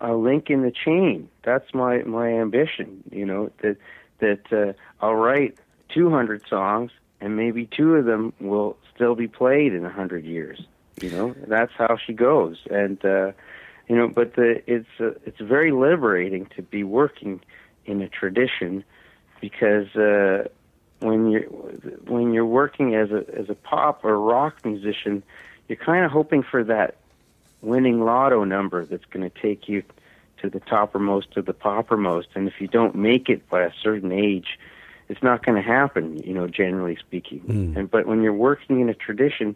a 0.00 0.14
link 0.14 0.50
in 0.50 0.62
the 0.62 0.70
chain. 0.70 1.28
That's 1.42 1.72
my 1.74 2.02
my 2.02 2.28
ambition. 2.28 3.02
You 3.10 3.26
know 3.26 3.50
that 3.62 3.76
that 4.20 4.52
uh, 4.52 4.72
I'll 5.04 5.14
write 5.14 5.58
200 5.92 6.46
songs, 6.48 6.90
and 7.20 7.36
maybe 7.36 7.66
two 7.66 7.94
of 7.94 8.04
them 8.04 8.32
will 8.40 8.76
still 8.94 9.14
be 9.14 9.28
played 9.28 9.74
in 9.74 9.84
a 9.84 9.90
hundred 9.90 10.24
years. 10.24 10.62
You 11.00 11.10
know, 11.10 11.34
that's 11.46 11.72
how 11.76 11.96
she 11.96 12.12
goes. 12.12 12.58
And 12.70 13.04
uh, 13.04 13.32
you 13.88 13.96
know, 13.96 14.08
but 14.08 14.34
the 14.34 14.62
it's 14.66 14.88
uh, 15.00 15.12
it's 15.24 15.40
very 15.40 15.72
liberating 15.72 16.46
to 16.56 16.62
be 16.62 16.84
working 16.84 17.40
in 17.86 18.00
a 18.00 18.08
tradition 18.08 18.84
because 19.40 19.94
uh, 19.96 20.48
when 21.04 21.30
you're 21.30 21.42
when 21.42 22.32
you're 22.32 22.46
working 22.46 22.94
as 22.94 23.10
a 23.10 23.24
as 23.38 23.50
a 23.50 23.54
pop 23.54 24.04
or 24.04 24.18
rock 24.18 24.64
musician, 24.64 25.22
you're 25.68 25.76
kind 25.76 26.04
of 26.04 26.10
hoping 26.10 26.42
for 26.42 26.64
that 26.64 26.96
winning 27.60 28.04
lotto 28.04 28.44
number 28.44 28.84
that's 28.84 29.04
going 29.06 29.28
to 29.28 29.40
take 29.40 29.68
you 29.68 29.82
to 30.38 30.50
the 30.50 30.60
toppermost 30.60 31.36
of 31.36 31.46
the 31.46 31.54
poppermost. 31.54 32.26
And 32.34 32.48
if 32.48 32.60
you 32.60 32.68
don't 32.68 32.94
make 32.94 33.28
it 33.28 33.48
by 33.48 33.62
a 33.62 33.72
certain 33.82 34.12
age, 34.12 34.58
it's 35.08 35.22
not 35.22 35.44
going 35.44 35.56
to 35.56 35.66
happen. 35.66 36.22
You 36.22 36.32
know, 36.32 36.48
generally 36.48 36.96
speaking. 36.96 37.40
Mm. 37.40 37.76
And 37.76 37.90
but 37.90 38.06
when 38.06 38.22
you're 38.22 38.32
working 38.32 38.80
in 38.80 38.88
a 38.88 38.94
tradition, 38.94 39.54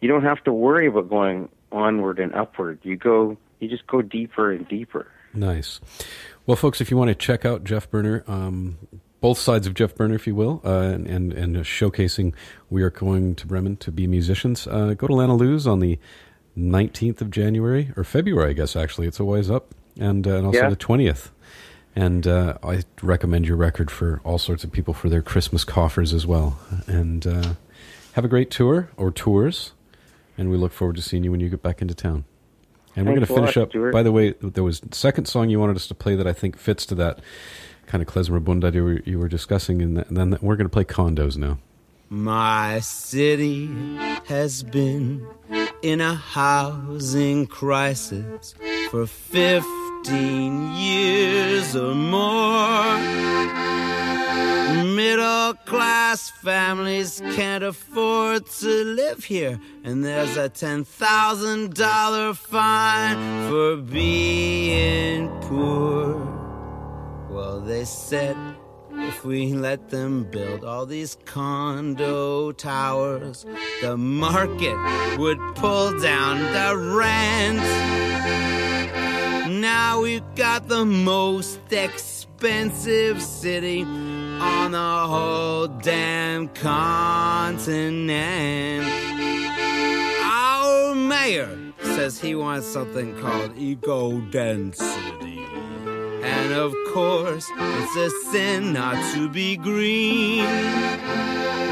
you 0.00 0.08
don't 0.08 0.24
have 0.24 0.42
to 0.44 0.52
worry 0.52 0.86
about 0.86 1.08
going 1.08 1.48
onward 1.72 2.20
and 2.20 2.32
upward. 2.34 2.78
You 2.82 2.96
go, 2.96 3.36
you 3.58 3.68
just 3.68 3.86
go 3.86 4.00
deeper 4.00 4.52
and 4.52 4.66
deeper. 4.68 5.08
Nice. 5.34 5.80
Well, 6.46 6.56
folks, 6.56 6.80
if 6.80 6.90
you 6.90 6.96
want 6.96 7.08
to 7.08 7.14
check 7.14 7.44
out 7.44 7.64
Geoff 7.64 7.90
Berner, 7.90 8.24
um, 8.26 8.78
both 9.20 9.38
sides 9.38 9.66
of 9.66 9.74
Geoff 9.74 9.94
Berner, 9.94 10.14
if 10.14 10.26
you 10.26 10.34
will, 10.34 10.60
uh, 10.64 10.80
and 10.80 11.06
and, 11.06 11.32
and 11.32 11.56
uh, 11.56 11.60
showcasing 11.60 12.34
we 12.70 12.82
are 12.82 12.90
going 12.90 13.34
to 13.36 13.46
Bremen 13.46 13.76
to 13.78 13.90
be 13.90 14.06
musicians, 14.06 14.66
uh, 14.66 14.94
go 14.94 15.06
to 15.06 15.14
Lana 15.14 15.34
Lou's 15.36 15.66
on 15.66 15.80
the 15.80 15.98
19th 16.56 17.20
of 17.20 17.30
January, 17.30 17.92
or 17.96 18.04
February, 18.04 18.50
I 18.50 18.52
guess, 18.52 18.74
actually. 18.76 19.06
It's 19.06 19.20
a 19.20 19.24
ways 19.24 19.50
up. 19.50 19.74
And, 19.98 20.26
uh, 20.26 20.36
and 20.36 20.46
also 20.46 20.60
Yeah. 20.60 20.70
the 20.70 20.76
20th. 20.76 21.30
And 21.96 22.26
uh, 22.26 22.58
I 22.62 22.82
recommend 23.02 23.46
your 23.46 23.56
record 23.56 23.90
for 23.90 24.20
all 24.24 24.38
sorts 24.38 24.62
of 24.62 24.70
people 24.70 24.94
for 24.94 25.08
their 25.08 25.22
Christmas 25.22 25.64
coffers 25.64 26.12
as 26.12 26.26
well. 26.26 26.58
And 26.86 27.26
uh, 27.26 27.54
have 28.12 28.24
a 28.24 28.28
great 28.28 28.50
tour 28.50 28.90
or 28.96 29.10
tours. 29.10 29.72
And 30.36 30.50
we 30.50 30.56
look 30.56 30.72
forward 30.72 30.96
to 30.96 31.02
seeing 31.02 31.24
you 31.24 31.32
when 31.32 31.40
you 31.40 31.48
get 31.48 31.62
back 31.62 31.82
into 31.82 31.94
town. 31.94 32.24
And 32.94 33.06
we're 33.06 33.14
going 33.14 33.26
to 33.26 33.34
finish 33.34 33.56
lot, 33.56 33.64
up. 33.64 33.70
Stuart. 33.70 33.92
By 33.92 34.02
the 34.02 34.12
way, 34.12 34.34
there 34.40 34.64
was 34.64 34.80
a 34.80 34.94
second 34.94 35.26
song 35.26 35.50
you 35.50 35.58
wanted 35.60 35.76
us 35.76 35.86
to 35.88 35.94
play 35.94 36.14
that 36.16 36.26
I 36.26 36.32
think 36.32 36.56
fits 36.56 36.86
to 36.86 36.94
that 36.96 37.20
kind 37.88 38.02
of 38.02 38.08
klezmer 38.08 38.44
bunda 38.44 38.70
you 38.70 38.84
were, 38.84 39.00
you 39.04 39.18
were 39.18 39.28
discussing, 39.28 39.82
and 39.82 39.96
then 40.10 40.38
we're 40.40 40.56
going 40.56 40.66
to 40.66 40.72
play 40.72 40.84
condos 40.84 41.36
now. 41.36 41.58
My 42.10 42.80
city 42.80 43.68
has 44.26 44.62
been 44.62 45.26
in 45.82 46.00
a 46.00 46.14
housing 46.14 47.46
crisis 47.46 48.54
for 48.90 49.06
15 49.06 50.74
years 50.74 51.74
or 51.76 51.94
more. 51.94 52.98
Middle 54.94 55.54
class 55.64 56.30
families 56.30 57.20
can't 57.34 57.64
afford 57.64 58.46
to 58.46 58.84
live 58.84 59.24
here, 59.24 59.60
and 59.84 60.04
there's 60.04 60.36
a 60.36 60.48
$10,000 60.48 62.36
fine 62.36 63.48
for 63.50 63.76
being 63.76 65.28
poor. 65.42 66.37
Well, 67.38 67.60
they 67.60 67.84
said 67.84 68.36
if 68.90 69.24
we 69.24 69.52
let 69.54 69.90
them 69.90 70.24
build 70.24 70.64
all 70.64 70.86
these 70.86 71.16
condo 71.24 72.50
towers, 72.50 73.46
the 73.80 73.96
market 73.96 74.76
would 75.18 75.38
pull 75.54 75.96
down 76.00 76.40
the 76.52 76.76
rent. 76.96 77.60
Now 79.60 80.00
we've 80.00 80.34
got 80.34 80.66
the 80.66 80.84
most 80.84 81.60
expensive 81.70 83.22
city 83.22 83.84
on 83.84 84.72
the 84.72 85.06
whole 85.06 85.68
damn 85.68 86.48
continent. 86.48 87.72
Our 90.24 90.92
mayor 90.96 91.56
says 91.82 92.20
he 92.20 92.34
wants 92.34 92.66
something 92.66 93.16
called 93.20 93.56
eco 93.56 94.20
density. 94.22 95.37
And 96.22 96.52
of 96.52 96.74
course, 96.92 97.46
it's 97.56 97.96
a 97.96 98.10
sin 98.30 98.72
not 98.72 98.96
to 99.14 99.28
be 99.28 99.56
green. 99.56 100.44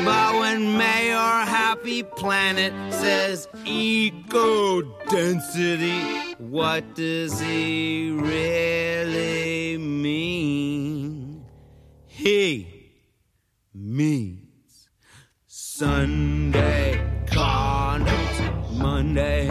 But 0.04 0.38
when 0.38 0.76
Mayor 0.76 1.16
Happy 1.16 2.04
Planet 2.04 2.72
says 2.92 3.48
eco 3.64 4.82
density, 5.08 6.34
what 6.38 6.94
does 6.94 7.40
he 7.40 8.10
really 8.12 9.78
mean? 9.78 11.44
He 12.06 12.68
means 13.74 14.88
Sunday 15.46 17.24
condos, 17.26 18.72
Monday 18.72 19.48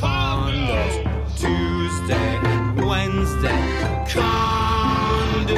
condos, 0.00 1.36
Tuesday 1.36 2.40
Wednesday 2.86 3.83
condos, 4.14 5.54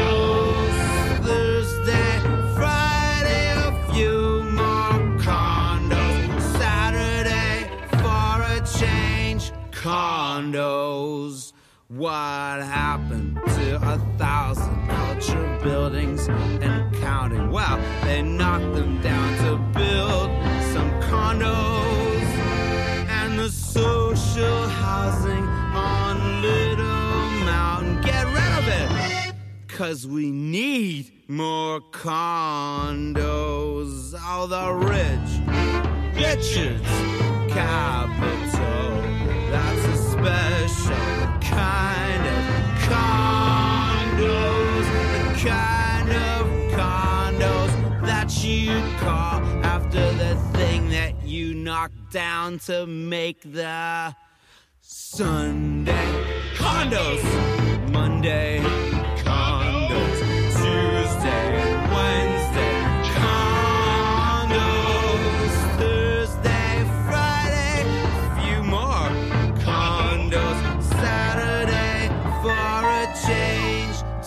Thursday, 1.23 2.13
Friday 2.55 3.47
a 3.53 3.71
few 3.93 4.43
more 4.45 4.99
condos, 5.19 6.41
Saturday 6.59 7.69
for 8.03 8.35
a 8.55 8.59
change 8.79 9.53
condos. 9.71 11.53
What 11.89 12.63
happened 12.63 13.39
to 13.47 13.77
a 13.77 13.99
thousand 14.19 14.89
culture 14.89 15.59
buildings 15.63 16.29
and 16.29 16.95
counting? 16.97 17.51
Well, 17.51 17.79
they 18.05 18.23
knocked 18.23 18.75
them 18.75 19.01
down 19.03 19.37
to 19.45 19.57
build 19.79 20.31
some 20.73 20.91
condos 21.03 22.23
and 23.19 23.39
the 23.39 23.51
social 23.51 24.69
housing 24.69 25.46
Cause 29.77 30.07
we 30.07 30.31
need 30.31 31.13
more 31.29 31.81
condos. 31.93 32.95
All 34.25 34.47
the 34.47 34.73
rich, 34.73 35.31
Richard's 36.15 36.81
capital. 37.53 39.03
That's 39.51 39.85
a 39.85 39.97
special 40.13 40.97
kind 41.43 42.27
of 42.27 42.45
condos. 42.89 44.87
The 45.13 45.25
kind 45.47 46.11
of 46.11 46.47
condos 46.73 47.73
that 48.07 48.33
you 48.43 48.81
call 48.97 49.43
after 49.63 50.11
the 50.15 50.37
thing 50.55 50.89
that 50.89 51.23
you 51.23 51.53
knocked 51.53 52.11
down 52.11 52.61
to 52.61 52.87
make 52.87 53.43
the 53.43 54.17
Sunday 54.81 56.25
condos. 56.57 57.23
Monday 57.93 58.96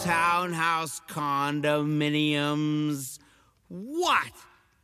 Townhouse 0.03 1.01
condominiums. 1.09 3.19
What 3.67 4.31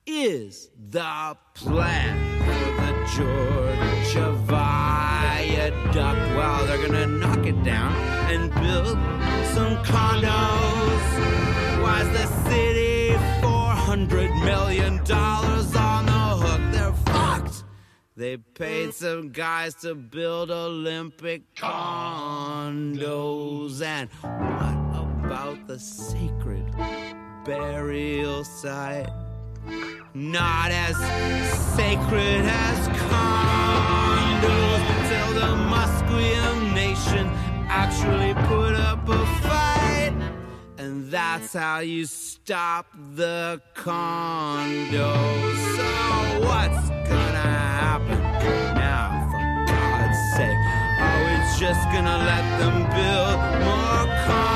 is 0.05 0.69
the 0.89 1.37
plan 1.53 2.41
for 2.41 2.81
the 2.81 2.91
Georgia 3.15 4.33
Viaduct? 4.43 6.35
Well, 6.35 6.65
they're 6.65 6.85
gonna 6.85 7.07
knock 7.07 7.45
it 7.45 7.63
down 7.63 7.93
and 8.29 8.53
build 8.55 8.97
some 9.53 9.77
condos. 9.85 11.01
Why's 11.81 12.09
the 12.09 12.27
city 12.49 13.15
$400 13.41 14.43
million 14.43 14.99
on 14.99 16.05
the 16.05 16.11
hook? 16.11 16.61
They're 16.73 16.91
fucked. 17.05 17.63
They 18.17 18.35
paid 18.37 18.93
some 18.93 19.31
guys 19.31 19.75
to 19.75 19.95
build 19.95 20.51
Olympic 20.51 21.55
condos. 21.55 23.81
And 23.81 24.09
what 24.09 24.94
about 25.25 25.57
the 25.65 25.79
sacred 25.79 26.65
burial 27.45 28.43
site? 28.43 29.09
Not 30.13 30.69
as 30.69 30.95
sacred 31.75 32.45
as 32.45 32.87
condos 33.09 34.81
till 35.09 35.31
the 35.41 35.51
Musqueam 35.73 36.73
Nation 36.73 37.25
actually 37.67 38.33
put 38.45 38.75
up 38.75 39.09
a 39.09 39.25
fight. 39.41 40.13
And 40.77 41.09
that's 41.09 41.53
how 41.53 41.79
you 41.79 42.05
stop 42.05 42.85
the 43.15 43.59
condos. 43.73 45.55
So 45.77 45.89
what's 46.47 46.89
gonna 47.09 47.51
happen 47.83 48.21
now, 48.77 49.09
for 49.31 49.45
God's 49.71 50.21
sake? 50.37 50.61
Are 51.05 51.21
we 51.25 51.35
just 51.59 51.83
gonna 51.93 52.19
let 52.31 52.45
them 52.59 52.77
build 52.95 53.39
more 53.65 54.05
condos? 54.25 54.54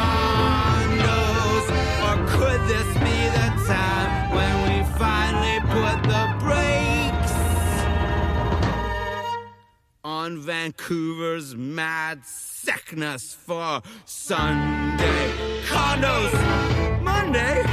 On 10.19 10.37
Vancouver's 10.37 11.55
mad 11.55 12.25
sickness 12.25 13.33
for 13.33 13.81
Sunday. 14.03 15.31
Condos, 15.65 17.01
Monday. 17.01 17.63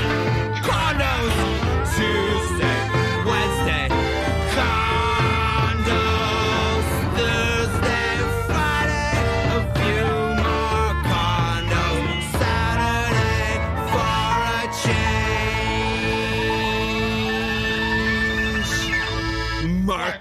Condos, 0.63 1.56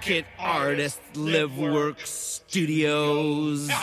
change. 0.06 0.24
Market 0.24 0.26
Artist 0.38 1.00
Live 1.14 1.58
Work 1.58 1.98
Studios. 2.04 3.70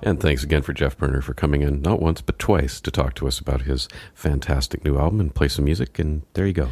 And 0.00 0.18
thanks 0.18 0.42
again 0.42 0.62
for 0.62 0.72
Geoff 0.72 0.96
Berner 0.96 1.20
for 1.20 1.34
coming 1.34 1.60
in 1.60 1.82
not 1.82 2.00
once 2.00 2.22
but 2.22 2.38
twice 2.38 2.80
to 2.80 2.90
talk 2.90 3.14
to 3.16 3.26
us 3.26 3.38
about 3.38 3.62
his 3.62 3.88
fantastic 4.14 4.82
new 4.82 4.96
album 4.96 5.20
and 5.20 5.34
play 5.34 5.48
some 5.48 5.66
music. 5.66 5.98
And 5.98 6.22
there 6.32 6.46
you 6.46 6.54
go. 6.54 6.68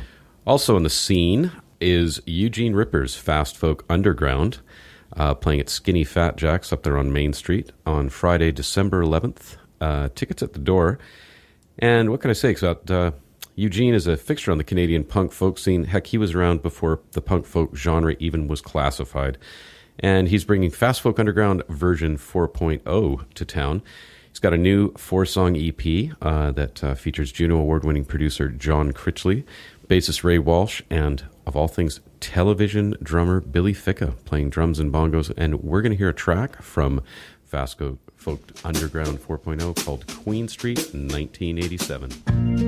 Also 0.47 0.75
in 0.75 0.85
the 0.85 0.89
scene 0.89 1.53
is 1.79 2.23
Eugene 2.25 2.73
Ripper's 2.73 3.15
Fast 3.15 3.57
Folk 3.59 3.85
Underground, 3.91 4.61
uh, 5.15 5.35
playing 5.35 5.61
at 5.61 5.69
Skinny 5.69 6.05
Fat 6.05 6.37
Jacks 6.37 6.73
up 6.73 6.83
there 6.83 6.99
on 6.99 7.13
Main 7.13 7.33
Street 7.33 7.73
on 7.87 8.09
Friday, 8.09 8.53
December 8.53 9.03
11th. 9.03 9.57
Uh, 9.79 10.09
tickets 10.15 10.43
at 10.43 10.55
the 10.55 10.59
door. 10.59 10.99
And 11.79 12.11
what 12.11 12.23
can 12.23 12.31
I 12.31 12.35
say? 12.35 12.51
Except 12.51 12.91
uh, 12.91 13.11
Eugene 13.57 13.93
is 13.95 14.07
a 14.07 14.17
fixture 14.17 14.51
on 14.51 14.59
the 14.59 14.65
Canadian 14.65 15.05
punk 15.05 15.33
folk 15.33 15.59
scene. 15.59 15.85
Heck, 15.85 16.07
he 16.07 16.17
was 16.19 16.35
around 16.35 16.63
before 16.63 17.01
the 17.13 17.21
punk 17.21 17.45
folk 17.45 17.77
genre 17.77 18.17
even 18.19 18.49
was 18.49 18.63
classified. 18.63 19.37
And 19.99 20.29
he's 20.29 20.45
bringing 20.45 20.71
Fast 20.71 21.01
Folk 21.01 21.19
Underground 21.19 21.63
version 21.69 22.17
4.0 22.17 23.35
to 23.35 23.45
town. 23.45 23.83
He's 24.29 24.39
got 24.39 24.53
a 24.53 24.59
new 24.59 24.93
four 24.95 25.25
song 25.25 25.57
EP 25.57 26.13
uh, 26.21 26.51
that 26.53 26.85
uh, 26.85 26.95
features 26.95 27.33
Juno 27.33 27.59
Award 27.59 27.85
winning 27.85 28.05
producer 28.05 28.51
John 28.51 28.93
Critchley, 28.93 29.45
bassist 29.89 30.25
Ray 30.25 30.39
Walsh, 30.39 30.83
and 30.91 31.25
of 31.47 31.57
all 31.57 31.69
things, 31.69 32.01
television 32.21 32.97
drummer 33.03 33.41
Billy 33.41 33.73
Ficca 33.73 34.15
playing 34.25 34.51
drums 34.51 34.79
and 34.79 34.93
bongos. 34.93 35.33
And 35.37 35.63
we're 35.63 35.83
going 35.83 35.93
to 35.93 35.99
hear 35.99 36.11
a 36.11 36.15
track 36.15 36.63
from 36.63 37.03
Fast 37.45 37.81
Folk 38.17 38.41
Underground 38.65 39.19
4.0 39.19 39.85
called 39.85 40.07
Queen 40.07 40.49
Street 40.49 40.79
1987. 40.79 42.66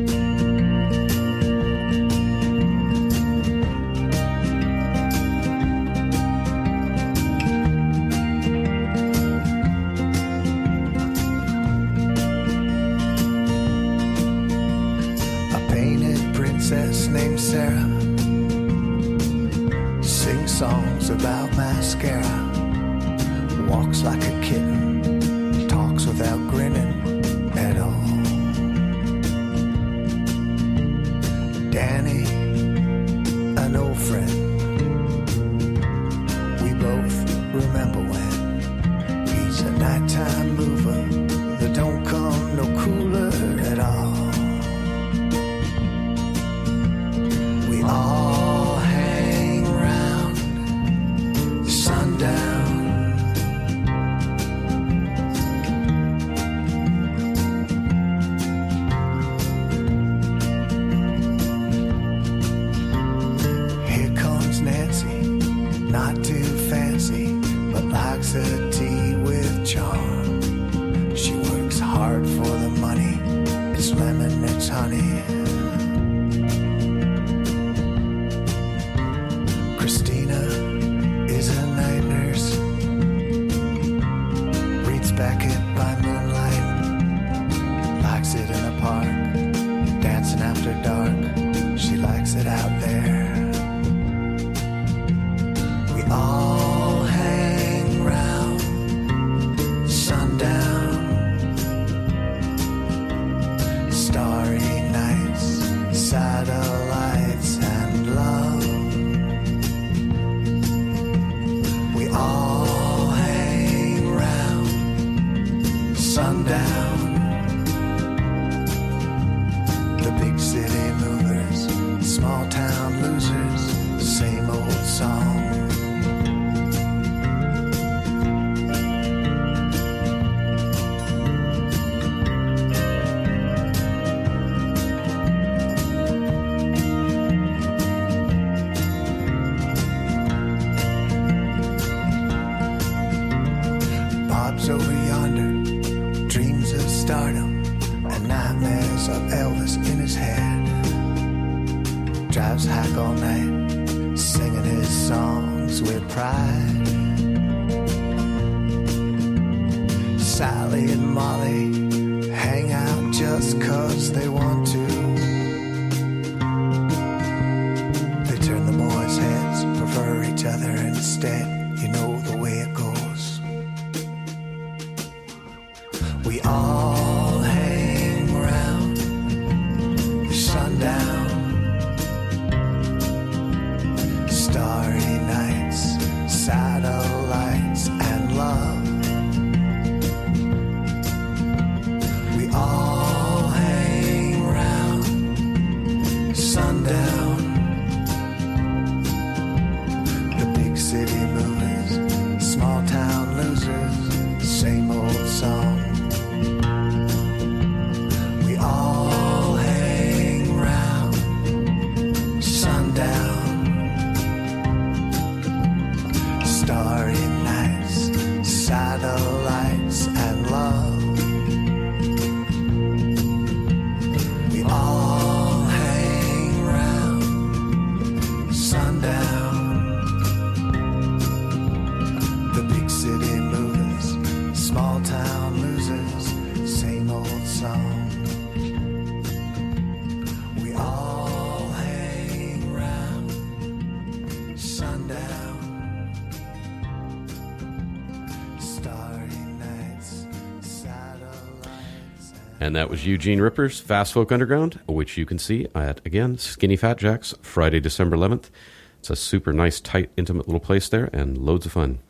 And 252.69 252.77
that 252.77 252.91
was 252.91 253.07
Eugene 253.07 253.41
Ripper's 253.41 253.81
Fast 253.81 254.13
Folk 254.13 254.31
Underground, 254.31 254.79
which 254.87 255.17
you 255.17 255.25
can 255.25 255.39
see 255.39 255.67
at, 255.75 256.05
again, 256.05 256.37
Skinny 256.37 256.77
Fat 256.77 256.99
Jacks, 256.99 257.35
Friday, 257.41 257.81
December 257.81 258.15
11th. 258.15 258.51
It's 258.99 259.09
a 259.09 259.17
super 259.17 259.55
nice, 259.55 259.81
tight, 259.81 260.11
intimate 260.19 260.47
little 260.47 260.61
place 260.61 260.87
there 260.87 261.09
and 261.15 261.39
loads 261.39 261.65
of 261.65 261.73
fun. 261.73 262.01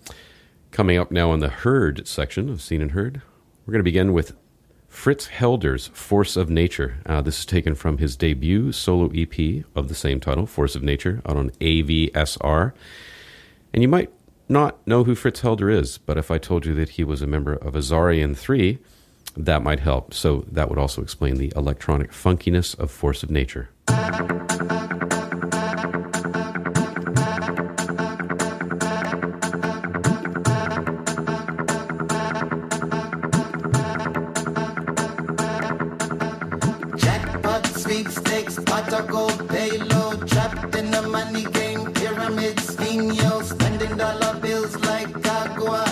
Coming 0.73 0.99
up 0.99 1.12
now 1.12 1.33
in 1.33 1.38
the 1.38 1.49
Heard 1.49 2.09
section 2.09 2.49
of 2.49 2.61
Scene 2.61 2.83
and 2.83 2.90
Heard, 2.90 3.23
we're 3.64 3.71
going 3.71 3.79
to 3.79 3.85
begin 3.85 4.12
with 4.12 4.35
Fritz 4.88 5.29
Helder's 5.29 5.87
Force 5.94 6.37
of 6.37 6.51
Nature. 6.51 6.97
Uh, 7.07 7.21
this 7.21 7.38
is 7.38 7.47
taken 7.47 7.77
from 7.77 7.99
his 7.99 8.16
debut 8.16 8.73
solo 8.73 9.12
EP 9.14 9.64
of 9.77 9.87
the 9.88 9.94
same 9.94 10.18
title, 10.18 10.44
Force 10.44 10.75
of 10.75 10.83
Nature, 10.83 11.23
out 11.25 11.37
on 11.37 11.51
AVSR. 11.61 12.73
And 13.73 13.81
you 13.81 13.88
might 13.88 14.11
not 14.49 14.85
know 14.88 15.05
who 15.05 15.14
Fritz 15.14 15.38
Helder 15.42 15.71
is, 15.71 15.99
but 15.99 16.18
if 16.18 16.33
I 16.33 16.38
told 16.38 16.66
you 16.66 16.75
that 16.75 16.88
he 16.88 17.05
was 17.05 17.23
a 17.23 17.29
member 17.29 17.53
of 17.53 17.75
Azari 17.75 18.18
& 18.51 18.51
III, 18.51 18.81
that 19.38 19.62
might 19.62 19.81
help. 19.81 20.12
So 20.12 20.44
that 20.51 20.68
would 20.68 20.79
also 20.79 21.03
explain 21.03 21.37
the 21.37 21.53
electronic 21.57 22.11
funkiness 22.12 22.79
of 22.79 22.90
Force 22.90 23.22
of 23.22 23.31
Nature. 23.31 23.70
Money 41.11 41.45
game, 41.45 41.93
pyramid 41.95 42.61
scheme, 42.61 43.11
yo, 43.12 43.41
spending 43.41 43.97
dollar 43.97 44.39
bills 44.41 44.76
like 44.84 45.09
agua, 45.26 45.84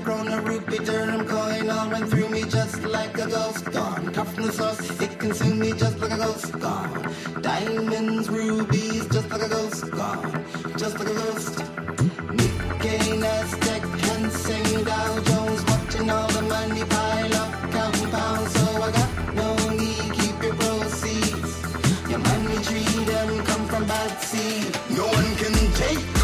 Peso, 0.00 0.24
krona, 0.24 0.44
rupee, 0.44 0.78
dirham, 0.84 1.26
coin, 1.26 1.70
all 1.70 1.90
went 1.90 2.08
through 2.08 2.28
me 2.28 2.42
just 2.42 2.82
like 2.84 3.18
a 3.18 3.28
ghost. 3.28 3.64
Cut 3.64 4.26
from 4.28 4.46
the 4.46 4.52
source, 4.52 5.00
it 5.00 5.18
consumed 5.18 5.60
me 5.60 5.72
just 5.72 5.98
like 5.98 6.12
a 6.12 6.16
ghost 6.16 6.58
gone. 6.58 7.14
Diamonds, 7.40 8.28
rubies, 8.28 9.06
just 9.08 9.30
like 9.30 9.42
a 9.42 9.48
ghost 9.48 9.90
gone. 9.90 10.44
Just 10.76 10.98
like 10.98 11.08
a 11.08 11.14
ghost. 11.14 11.58
Nikkei, 12.36 13.20
Nasdaq, 13.22 13.82
Hang 14.00 14.84
Dow 14.84 15.20
Jones, 15.20 15.64
watching 15.64 16.10
all 16.10 16.28
the 16.28 16.42
money 16.42 16.84
pile 16.84 17.34
up, 17.34 17.72
counting 17.72 18.10
pounds. 18.10 18.52
So 18.52 18.82
I 18.82 18.90
got 18.92 19.34
no 19.34 19.54
need, 19.70 20.12
keep 20.12 20.42
your 20.42 20.54
proceeds. 20.54 22.10
Your 22.10 22.18
money 22.20 22.56
tree, 22.64 23.04
them 23.04 23.44
come 23.44 23.66
from 23.66 23.86
bad 23.86 24.20
seed. 24.22 24.78
No 24.96 25.06
one 25.06 25.36
can 25.36 25.72
take 25.74 26.19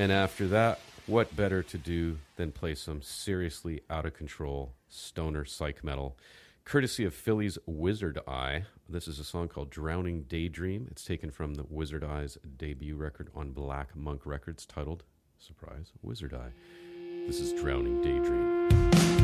And 0.00 0.10
after 0.10 0.48
that, 0.48 0.80
what 1.06 1.36
better 1.36 1.62
to 1.62 1.76
do 1.76 2.16
than 2.36 2.52
play 2.52 2.74
some 2.74 3.02
seriously 3.02 3.82
out 3.90 4.06
of 4.06 4.14
control 4.14 4.72
stoner 4.88 5.44
psych 5.44 5.84
metal? 5.84 6.16
Courtesy 6.64 7.04
of 7.04 7.12
Philly's 7.12 7.58
Wizard 7.66 8.18
Eye. 8.26 8.64
This 8.88 9.06
is 9.06 9.18
a 9.18 9.24
song 9.24 9.48
called 9.48 9.68
Drowning 9.68 10.22
Daydream. 10.22 10.88
It's 10.90 11.04
taken 11.04 11.30
from 11.30 11.52
the 11.52 11.66
Wizard 11.68 12.02
Eye's 12.02 12.38
debut 12.56 12.96
record 12.96 13.28
on 13.34 13.50
Black 13.50 13.94
Monk 13.94 14.24
Records 14.24 14.64
titled, 14.64 15.02
surprise, 15.36 15.92
Wizard 16.00 16.32
Eye. 16.32 16.52
This 17.26 17.38
is 17.38 17.52
Drowning 17.52 18.00
Daydream. 18.00 19.19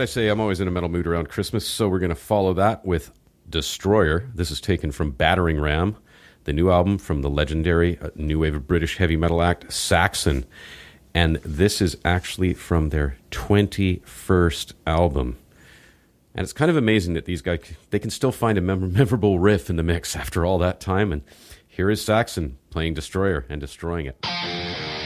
I 0.00 0.04
say? 0.04 0.28
I'm 0.28 0.40
always 0.40 0.60
in 0.60 0.68
a 0.68 0.70
metal 0.70 0.88
mood 0.88 1.06
around 1.06 1.28
Christmas, 1.28 1.66
so 1.66 1.88
we're 1.88 1.98
going 1.98 2.10
to 2.10 2.14
follow 2.14 2.52
that 2.54 2.84
with 2.84 3.12
Destroyer. 3.48 4.28
This 4.34 4.50
is 4.50 4.60
taken 4.60 4.90
from 4.90 5.10
Battering 5.12 5.60
Ram, 5.60 5.96
the 6.44 6.52
new 6.52 6.70
album 6.70 6.98
from 6.98 7.22
the 7.22 7.30
legendary 7.30 7.98
uh, 8.00 8.10
new 8.14 8.40
wave 8.40 8.54
of 8.54 8.66
British 8.66 8.96
heavy 8.96 9.16
metal 9.16 9.40
act 9.40 9.72
Saxon. 9.72 10.44
And 11.14 11.36
this 11.36 11.80
is 11.80 11.96
actually 12.04 12.52
from 12.52 12.90
their 12.90 13.16
21st 13.30 14.72
album. 14.86 15.38
And 16.34 16.42
it's 16.42 16.52
kind 16.52 16.70
of 16.70 16.76
amazing 16.76 17.14
that 17.14 17.24
these 17.24 17.40
guys 17.40 17.60
they 17.90 17.98
can 17.98 18.10
still 18.10 18.32
find 18.32 18.58
a 18.58 18.60
mem- 18.60 18.92
memorable 18.92 19.38
riff 19.38 19.70
in 19.70 19.76
the 19.76 19.82
mix 19.82 20.14
after 20.16 20.44
all 20.44 20.58
that 20.58 20.80
time. 20.80 21.12
And 21.12 21.22
here 21.66 21.90
is 21.90 22.04
Saxon 22.04 22.58
playing 22.70 22.94
Destroyer 22.94 23.46
and 23.48 23.60
destroying 23.60 24.06
it. 24.06 25.05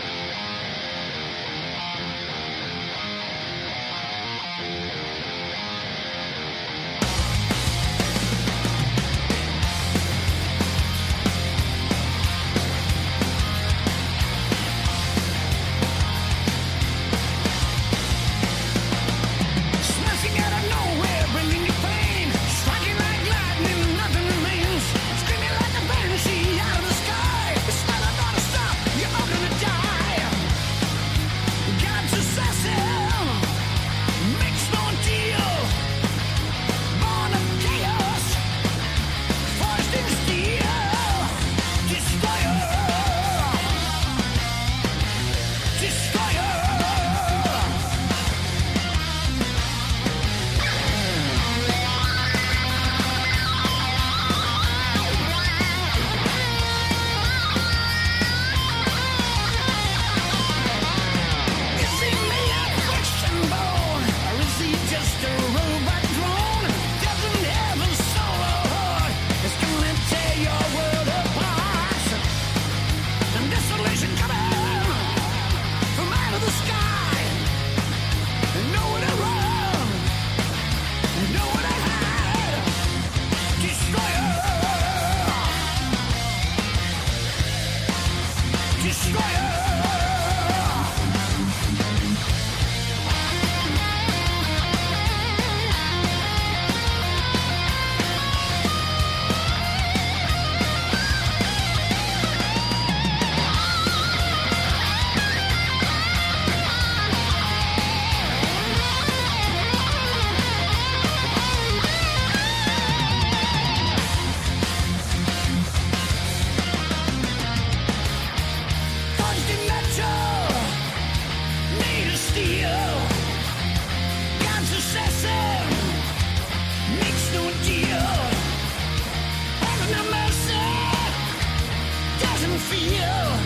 Feel. 132.68 133.38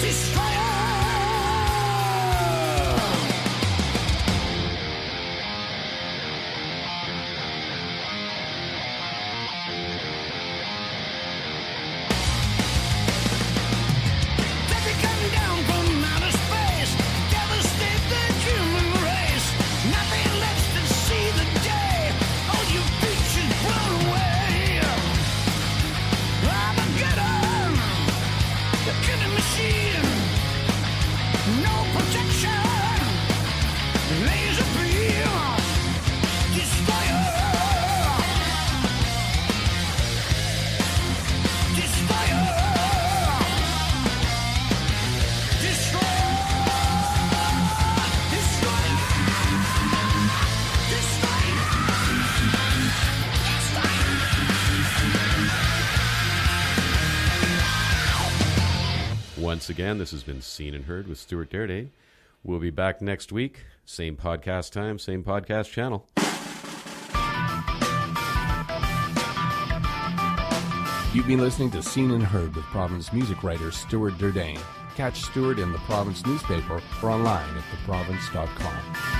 Destroyer. 0.00 0.81
Again, 59.82 59.98
this 59.98 60.12
has 60.12 60.22
been 60.22 60.40
Scene 60.40 60.76
and 60.76 60.84
Heard 60.84 61.08
with 61.08 61.18
Stuart 61.18 61.50
Derdeyn. 61.50 61.88
We'll 62.44 62.60
be 62.60 62.70
back 62.70 63.02
next 63.02 63.32
week. 63.32 63.64
Same 63.84 64.16
podcast 64.16 64.70
time, 64.70 64.96
same 64.96 65.24
podcast 65.24 65.72
channel. 65.72 66.06
You've 71.12 71.26
been 71.26 71.40
listening 71.40 71.72
to 71.72 71.82
Scene 71.82 72.12
and 72.12 72.22
Heard 72.22 72.54
with 72.54 72.64
Province 72.66 73.12
music 73.12 73.42
writer 73.42 73.72
Stuart 73.72 74.18
Derdeyn. 74.18 74.60
Catch 74.94 75.20
Stuart 75.22 75.58
in 75.58 75.72
the 75.72 75.78
Province 75.78 76.24
newspaper 76.24 76.80
or 77.02 77.10
online 77.10 77.50
at 77.56 77.64
theprovince.com. 77.64 79.11